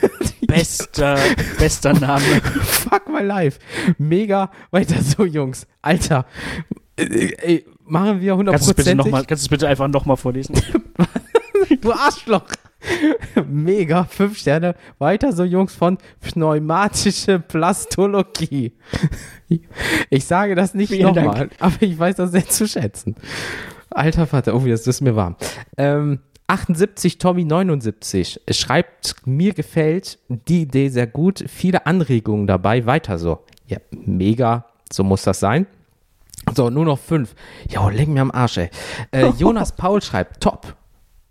[0.46, 1.18] Bester,
[1.58, 2.24] bester Name.
[2.62, 3.58] Fuck my life.
[3.98, 4.50] Mega.
[4.70, 5.66] Weiter so, Jungs.
[5.82, 6.24] Alter.
[6.96, 8.50] Ey, ey, machen wir 100%.
[8.52, 10.54] Kannst du es bitte, noch mal, kannst du es bitte einfach nochmal vorlesen?
[11.82, 12.46] du Arschloch.
[13.48, 14.74] Mega, fünf Sterne.
[14.98, 18.72] Weiter so, Jungs, von pneumatische Plastologie.
[20.08, 23.16] Ich sage das nicht nochmal, aber ich weiß das sehr zu schätzen.
[23.90, 25.36] Alter Vater, oh, das ist mir warm.
[25.76, 33.18] Ähm, 78 Tommy 79 schreibt, mir gefällt die Idee sehr gut, viele Anregungen dabei, weiter
[33.18, 33.40] so.
[33.66, 35.66] Ja, mega, so muss das sein.
[36.54, 37.34] So, nur noch fünf.
[37.68, 38.70] Jo, leg mir am Arsch, ey.
[39.12, 40.76] Äh, Jonas Paul schreibt, top.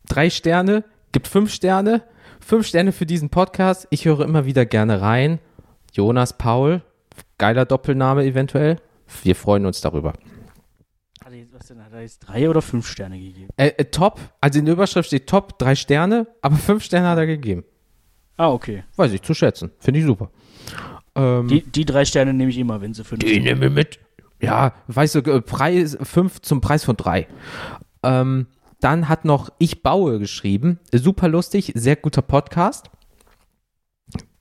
[0.07, 2.03] Drei Sterne, gibt fünf Sterne.
[2.39, 3.87] Fünf Sterne für diesen Podcast.
[3.91, 5.39] Ich höre immer wieder gerne rein.
[5.93, 6.81] Jonas Paul,
[7.37, 8.77] geiler Doppelname eventuell.
[9.23, 10.13] Wir freuen uns darüber.
[11.61, 13.49] Was denn, hat er jetzt drei oder fünf Sterne gegeben?
[13.55, 17.19] Äh, äh, top, also in der Überschrift steht top, drei Sterne, aber fünf Sterne hat
[17.19, 17.63] er gegeben.
[18.35, 18.83] Ah, okay.
[18.95, 19.69] Weiß ich, zu schätzen.
[19.77, 20.31] Finde ich super.
[21.13, 23.99] Ähm, die, die drei Sterne nehme ich immer, wenn sie fünf Die nehme ich mit.
[24.41, 27.27] Ja, weißt du, äh, Preis, fünf zum Preis von drei.
[28.01, 28.47] Ähm,
[28.81, 30.79] dann hat noch Ich baue geschrieben.
[30.91, 32.89] Super lustig, sehr guter Podcast.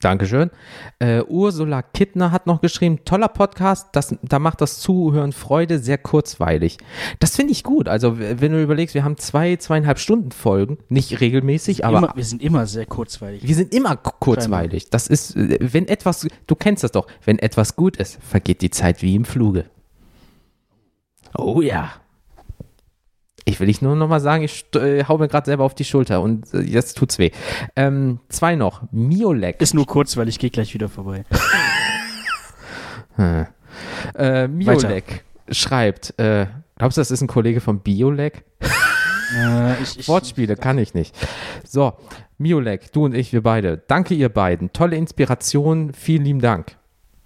[0.01, 0.49] Dankeschön.
[0.99, 5.97] Äh, Ursula Kittner hat noch geschrieben, toller Podcast, das, da macht das Zuhören Freude, sehr
[5.97, 6.77] kurzweilig.
[7.19, 7.87] Das finde ich gut.
[7.87, 11.99] Also, wenn du überlegst, wir haben zwei, zweieinhalb Stunden Folgen, nicht regelmäßig, aber.
[11.99, 13.47] Immer, wir sind immer sehr kurzweilig.
[13.47, 14.89] Wir sind immer kurzweilig.
[14.89, 18.71] Das ist, äh, wenn etwas, du kennst das doch, wenn etwas gut ist, vergeht die
[18.71, 19.65] Zeit wie im Fluge.
[21.37, 21.91] Oh ja.
[23.45, 25.83] Ich will dich nur noch mal sagen, ich äh, hau mir gerade selber auf die
[25.83, 27.31] Schulter und äh, jetzt tut's weh.
[27.75, 28.83] Ähm, zwei noch.
[28.91, 29.61] Miolek.
[29.61, 31.23] Ist nur kurz, weil ich gehe gleich wieder vorbei.
[33.15, 33.47] hm.
[34.15, 38.43] äh, Miolek schreibt, äh, glaubst du, das ist ein Kollege von Biolek?
[39.33, 41.15] Äh, ich, ich, Wortspiele kann ich nicht.
[41.65, 41.93] So,
[42.37, 43.77] Miolek, du und ich, wir beide.
[43.77, 44.73] Danke ihr beiden.
[44.73, 45.93] Tolle Inspiration.
[45.93, 46.75] Vielen lieben Dank.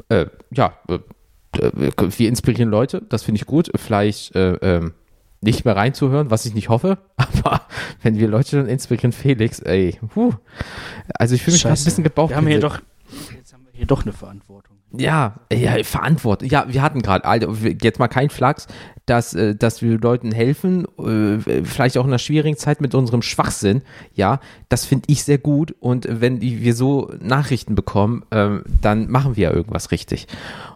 [0.10, 1.00] Äh, ja, äh,
[1.60, 3.02] äh, wir inspirieren Leute.
[3.10, 3.72] Das finde ich gut.
[3.76, 4.94] Vielleicht äh, ähm,
[5.46, 6.98] nicht mehr reinzuhören, was ich nicht hoffe.
[7.16, 7.62] Aber
[8.02, 10.34] wenn wir Leute dann inspirieren, Felix, ey, puh.
[11.14, 12.32] Also ich fühle mich ein bisschen gebraucht.
[12.32, 12.80] Wir haben hier doch,
[13.34, 14.76] jetzt haben wir hier doch eine Verantwortung.
[14.98, 16.50] Ja, ja, Verantwortung.
[16.50, 18.68] Ja, wir hatten gerade, also jetzt mal kein Flachs,
[19.06, 23.22] dass, äh, dass wir Leuten helfen, äh, vielleicht auch in einer schwierigen Zeit mit unserem
[23.22, 23.82] Schwachsinn.
[24.14, 24.40] Ja,
[24.70, 25.76] das finde ich sehr gut.
[25.80, 30.28] Und wenn wir so Nachrichten bekommen, ähm, dann machen wir ja irgendwas richtig.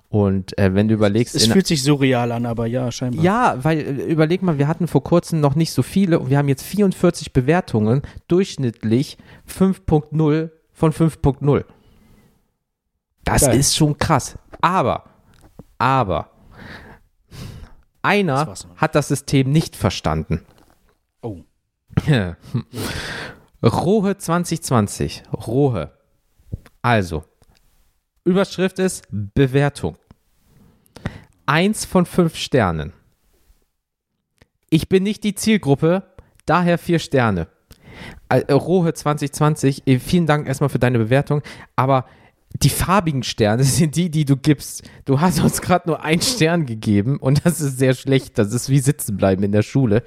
[0.09, 1.35] Und äh, wenn du überlegst.
[1.35, 3.23] Es fühlt sich surreal an, aber ja, scheinbar.
[3.23, 6.39] Ja, weil äh, überleg mal, wir hatten vor kurzem noch nicht so viele und wir
[6.39, 11.63] haben jetzt 44 Bewertungen, durchschnittlich 5.0 von 5.0.
[13.23, 13.59] Das Geil.
[13.59, 14.35] ist schon krass.
[14.61, 15.03] Aber,
[15.77, 16.31] aber,
[18.01, 20.43] einer das hat das System nicht verstanden.
[21.21, 21.43] Oh.
[23.63, 25.23] Rohe 2020.
[25.45, 25.91] Rohe.
[26.81, 27.25] Also,
[28.29, 29.97] Überschrift ist Bewertung.
[31.47, 32.93] Eins von fünf Sternen.
[34.69, 36.03] Ich bin nicht die Zielgruppe,
[36.45, 37.47] daher vier Sterne.
[38.29, 41.41] Äh, Rohe 2020, äh, vielen Dank erstmal für deine Bewertung,
[41.75, 42.05] aber
[42.53, 44.83] die farbigen Sterne sind die, die du gibst.
[45.05, 48.37] Du hast uns gerade nur einen Stern gegeben und das ist sehr schlecht.
[48.37, 50.03] Das ist wie sitzen bleiben in der Schule.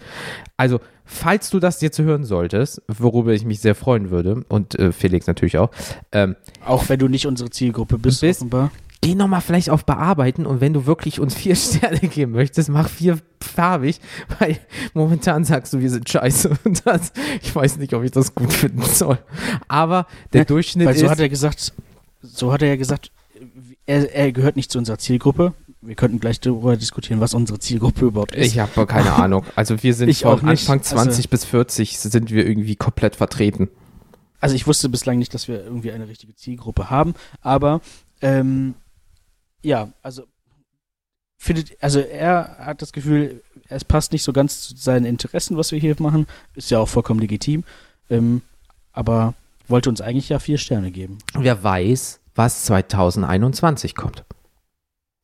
[0.56, 4.92] Also, falls du das jetzt hören solltest, worüber ich mich sehr freuen würde und äh,
[4.92, 5.70] Felix natürlich auch.
[6.12, 8.70] Ähm, auch wenn du nicht unsere Zielgruppe bist, bist offenbar.
[9.04, 12.88] Geh nochmal vielleicht auf Bearbeiten und wenn du wirklich uns vier Sterne geben möchtest, mach
[12.88, 14.00] vier farbig,
[14.38, 14.58] weil
[14.94, 17.12] momentan sagst du, wir sind scheiße und das,
[17.42, 19.18] ich weiß nicht, ob ich das gut finden soll.
[19.66, 21.10] Aber der Durchschnitt weil so ist.
[21.10, 21.72] hat er gesagt,
[22.22, 23.10] so hat er ja gesagt,
[23.86, 25.54] er, er gehört nicht zu unserer Zielgruppe.
[25.80, 28.46] Wir könnten gleich darüber diskutieren, was unsere Zielgruppe überhaupt ist.
[28.46, 29.44] Ich habe keine Ahnung.
[29.56, 33.68] Also wir sind ich von Anfang 20 also, bis 40 sind wir irgendwie komplett vertreten.
[34.40, 37.80] Also ich wusste bislang nicht, dass wir irgendwie eine richtige Zielgruppe haben, aber
[38.20, 38.74] ähm,
[39.62, 40.24] ja, also
[41.38, 45.72] findet, also er hat das Gefühl, es passt nicht so ganz zu seinen Interessen, was
[45.72, 46.26] wir hier machen.
[46.54, 47.64] Ist ja auch vollkommen legitim.
[48.10, 48.42] Ähm,
[48.92, 49.34] aber
[49.68, 51.18] wollte uns eigentlich ja vier Sterne geben.
[51.34, 54.24] Wer weiß, was 2021 kommt.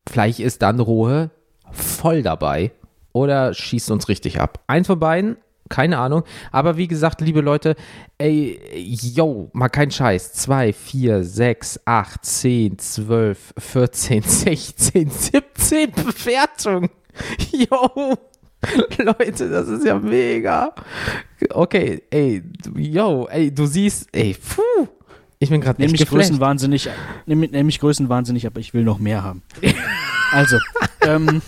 [0.09, 1.31] Vielleicht ist dann Ruhe
[1.71, 2.73] voll dabei
[3.13, 4.63] oder schießt uns richtig ab.
[4.67, 5.37] Eins von beiden,
[5.69, 6.23] keine Ahnung.
[6.51, 7.77] Aber wie gesagt, liebe Leute,
[8.17, 10.33] ey, yo, mal kein Scheiß.
[10.35, 16.91] 2, 4, 6, 8, 10, 12, 14, 16, 17 Bewertungen.
[17.53, 18.17] Yo,
[18.99, 20.75] Leute, das ist ja mega.
[21.51, 22.43] Okay, ey,
[22.77, 24.89] yo, ey, du siehst, ey, puh.
[25.41, 26.89] Ich bin gerade Nämlich größenwahnsinnig,
[27.27, 29.43] nämlich, nämlich größenwahnsinnig, aber ich will noch mehr haben.
[30.33, 30.59] also,
[31.03, 31.43] ähm,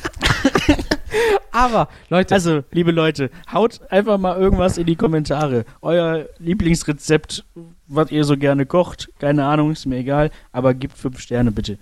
[1.52, 5.64] Aber, Leute, also, liebe Leute, haut einfach mal irgendwas in die Kommentare.
[5.82, 7.44] Euer Lieblingsrezept,
[7.88, 11.78] was ihr so gerne kocht, keine Ahnung, ist mir egal, aber gebt fünf Sterne bitte.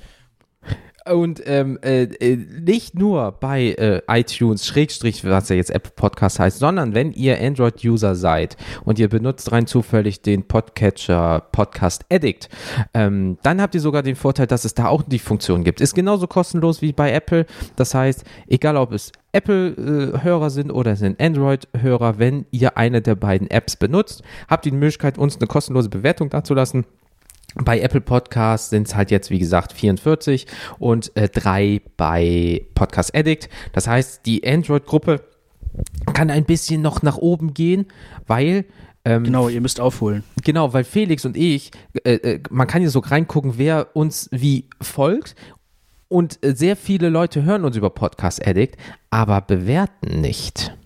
[1.11, 6.39] Und ähm, äh, äh, nicht nur bei äh, iTunes, Schrägstrich, was ja jetzt Apple Podcast
[6.39, 12.49] heißt, sondern wenn ihr Android-User seid und ihr benutzt rein zufällig den Podcatcher Podcast Addict,
[12.95, 15.81] ähm, dann habt ihr sogar den Vorteil, dass es da auch die Funktion gibt.
[15.81, 17.47] Ist genauso kostenlos wie bei Apple.
[17.77, 23.49] Das heißt, egal ob es Apple-Hörer sind oder sind Android-Hörer, wenn ihr eine der beiden
[23.51, 26.87] Apps benutzt, habt ihr die Möglichkeit, uns eine kostenlose Bewertung dazulassen.
[27.55, 30.47] Bei Apple Podcasts sind es halt jetzt, wie gesagt, 44
[30.79, 33.49] und äh, drei bei Podcast Addict.
[33.73, 35.23] Das heißt, die Android-Gruppe
[36.13, 37.87] kann ein bisschen noch nach oben gehen,
[38.27, 38.65] weil
[39.05, 40.25] ähm, Genau, ihr müsst aufholen.
[40.45, 41.71] Genau, weil Felix und ich,
[42.05, 45.35] äh, äh, man kann hier so reingucken, wer uns wie folgt.
[46.09, 48.77] Und äh, sehr viele Leute hören uns über Podcast Addict,
[49.11, 50.77] aber bewerten nicht.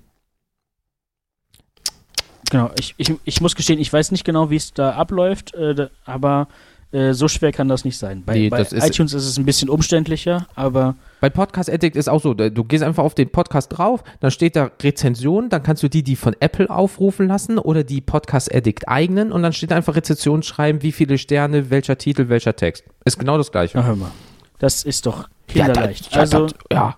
[2.52, 5.74] Genau, ich, ich, ich muss gestehen, ich weiß nicht genau, wie es da abläuft, äh,
[5.74, 6.46] da, aber
[6.92, 8.22] äh, so schwer kann das nicht sein.
[8.26, 11.96] Bei, Nee, bei das ist- iTunes ist es ein bisschen umständlicher, aber Bei Podcast Addict
[11.96, 15.62] ist auch so, du gehst einfach auf den Podcast drauf, dann steht da Rezension, dann
[15.62, 19.54] kannst du die, die von Apple aufrufen lassen oder die Podcast Addict eigenen und dann
[19.54, 22.84] steht da einfach Rezension schreiben, wie viele Sterne, welcher Titel, welcher Text.
[23.06, 23.78] Ist genau das gleiche.
[23.78, 24.10] na hör mal.
[24.58, 26.12] Das ist doch Ja, da- kinderleicht.
[26.14, 26.96] ja, also, dat- ja.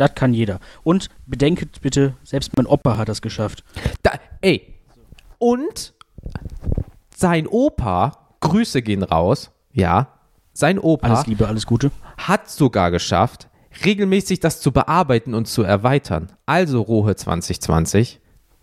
[0.00, 0.60] Das kann jeder.
[0.82, 3.64] Und bedenket bitte, selbst mein Opa hat das geschafft.
[4.02, 4.74] Da, ey.
[5.38, 5.94] Und
[7.14, 10.08] sein Opa, Grüße gehen raus, ja.
[10.52, 11.90] Sein Opa Alles Liebe, alles Gute.
[12.16, 13.48] hat sogar geschafft,
[13.84, 16.32] regelmäßig das zu bearbeiten und zu erweitern.
[16.46, 18.20] Also Rohe 2020,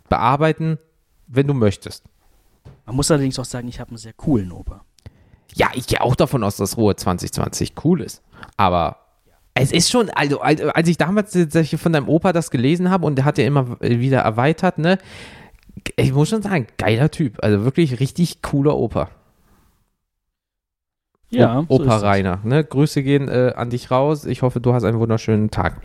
[0.10, 0.80] bearbeiten,
[1.28, 2.04] wenn du möchtest.
[2.86, 4.84] Man muss allerdings auch sagen, ich habe einen sehr coolen Opa.
[5.54, 8.22] Ja, ich gehe auch davon aus, dass Rohe 2020 cool ist.
[8.58, 9.07] Aber
[9.60, 11.38] es ist schon, also als als ich damals
[11.78, 14.98] von deinem Opa das gelesen habe und der hat ja immer wieder erweitert, ne?
[15.96, 17.44] Ich muss schon sagen, geiler Typ.
[17.44, 19.10] Also wirklich richtig cooler Opa.
[21.30, 22.04] Ja, O- so Opa es.
[22.04, 22.40] Rainer.
[22.44, 22.64] Ne?
[22.64, 24.26] Grüße gehen äh, an dich raus.
[24.26, 25.82] Ich hoffe, du hast einen wunderschönen Tag.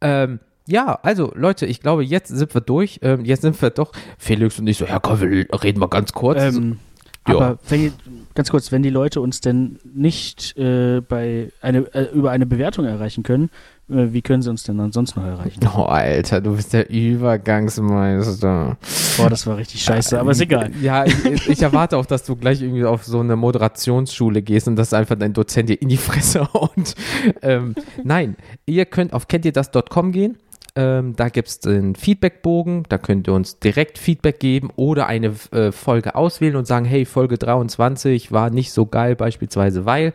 [0.00, 3.00] Ähm, ja, also Leute, ich glaube, jetzt sind wir durch.
[3.02, 6.12] Ähm, jetzt sind wir doch, Felix und ich so, ja komm, wir reden mal ganz
[6.12, 6.42] kurz.
[6.42, 6.78] Ähm,
[7.26, 7.34] Ja.
[7.36, 7.92] aber wenn
[8.38, 12.84] ganz kurz, wenn die Leute uns denn nicht äh, bei eine, äh, über eine Bewertung
[12.84, 13.50] erreichen können,
[13.90, 15.58] äh, wie können sie uns denn ansonsten noch erreichen?
[15.76, 18.76] oh, Alter, du bist der Übergangsmeister.
[19.16, 20.70] Boah, das war richtig scheiße, aber ist egal.
[20.80, 24.76] Ja, ich, ich erwarte auch, dass du gleich irgendwie auf so eine Moderationsschule gehst und
[24.76, 26.94] dass einfach dein Dozent dir in die Fresse haut.
[27.42, 27.74] Ähm,
[28.04, 28.36] nein,
[28.66, 30.38] ihr könnt auf kennt ihr das.com gehen.
[30.78, 35.34] Ähm, da gibt es den Feedbackbogen, da könnt ihr uns direkt Feedback geben oder eine
[35.50, 40.12] äh, Folge auswählen und sagen, hey, Folge 23 war nicht so geil, beispielsweise weil,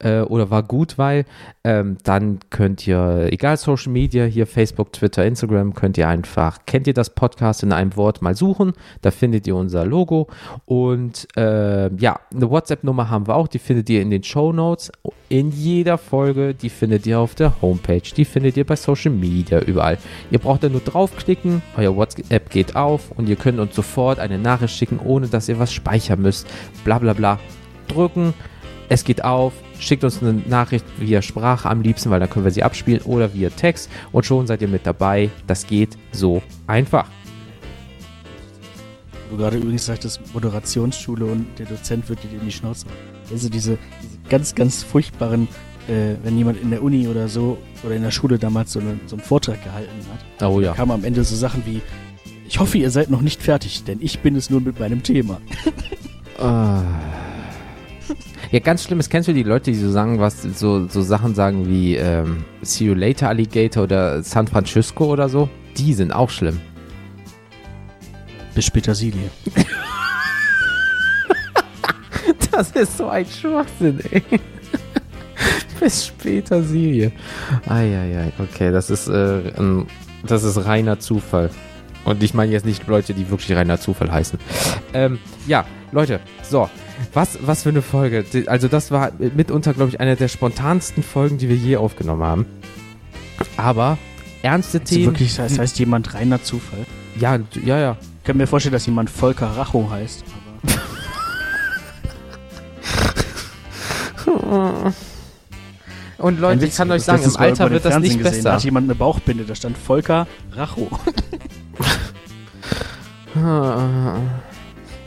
[0.00, 1.24] äh, oder war gut, weil.
[1.64, 6.88] Ähm, dann könnt ihr, egal Social Media, hier Facebook, Twitter, Instagram, könnt ihr einfach, kennt
[6.88, 10.28] ihr das Podcast in einem Wort mal suchen, da findet ihr unser Logo.
[10.66, 14.92] Und äh, ja, eine WhatsApp-Nummer haben wir auch, die findet ihr in den Show Notes,
[15.28, 19.60] in jeder Folge, die findet ihr auf der Homepage, die findet ihr bei Social Media,
[19.60, 19.96] überall.
[20.30, 24.38] Ihr braucht da nur draufklicken, euer WhatsApp geht auf und ihr könnt uns sofort eine
[24.38, 26.46] Nachricht schicken, ohne dass ihr was speichern müsst,
[26.84, 27.38] bla bla bla.
[27.88, 28.34] Drücken,
[28.88, 32.52] es geht auf, schickt uns eine Nachricht via Sprache am liebsten, weil dann können wir
[32.52, 35.30] sie abspielen oder via Text und schon seid ihr mit dabei.
[35.46, 37.06] Das geht so einfach.
[39.30, 42.86] Du gerade übrigens sagtest Moderationsschule und der Dozent wird dir in die Schnauze.
[43.30, 45.48] Also diese, diese ganz, ganz furchtbaren,
[45.88, 48.98] äh, wenn jemand in der Uni oder so oder in der Schule damals so, eine,
[49.06, 50.72] so einen Vortrag gehalten hat, Oh ja.
[50.72, 51.80] kamen am Ende so Sachen wie,
[52.48, 55.40] ich hoffe, ihr seid noch nicht fertig, denn ich bin es nur mit meinem Thema.
[56.38, 56.82] Ah.
[58.50, 61.34] Ja, ganz schlimm ist, kennst du die Leute, die so sagen, was so, so Sachen
[61.34, 65.48] sagen wie ähm, See you later, Alligator oder San Francisco oder so?
[65.78, 66.60] Die sind auch schlimm.
[68.54, 69.30] Bis Petersilie.
[72.50, 74.22] Das ist so ein Schwachsinn, ey.
[75.82, 77.10] Bis später, Silie.
[77.66, 79.86] Eieiei, okay, das ist, äh, ein,
[80.24, 81.50] das ist reiner Zufall.
[82.04, 84.38] Und ich meine jetzt nicht Leute, die wirklich reiner Zufall heißen.
[84.94, 85.18] Ähm,
[85.48, 86.70] ja, Leute, so.
[87.14, 88.24] Was, was für eine Folge.
[88.46, 92.46] Also, das war mitunter, glaube ich, eine der spontansten Folgen, die wir je aufgenommen haben.
[93.56, 93.98] Aber
[94.42, 95.06] ernste Also Themen.
[95.06, 96.86] wirklich, das heißt jemand reiner Zufall.
[97.18, 97.96] Ja, ja, ja.
[98.18, 100.22] Ich kann mir vorstellen, dass jemand Volker Racho heißt.
[104.26, 104.92] Aber
[106.22, 108.52] Und Leute, ich kann euch sagen, im Alter wird das nicht gesehen, Da besser.
[108.54, 110.88] hat jemand eine Bauchbinde, da stand Volker Racho.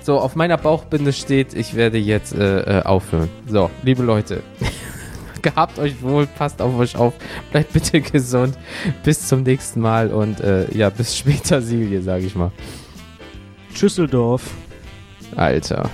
[0.01, 3.30] So, auf meiner Bauchbinde steht, ich werde jetzt äh, äh, aufhören.
[3.47, 4.43] So, liebe Leute,
[5.41, 7.13] gehabt euch wohl, passt auf euch auf,
[7.51, 8.55] bleibt bitte gesund.
[9.03, 12.51] Bis zum nächsten Mal und äh, ja, bis später, Silje, sage ich mal.
[13.74, 14.43] Schüsseldorf.
[15.36, 15.89] Alter.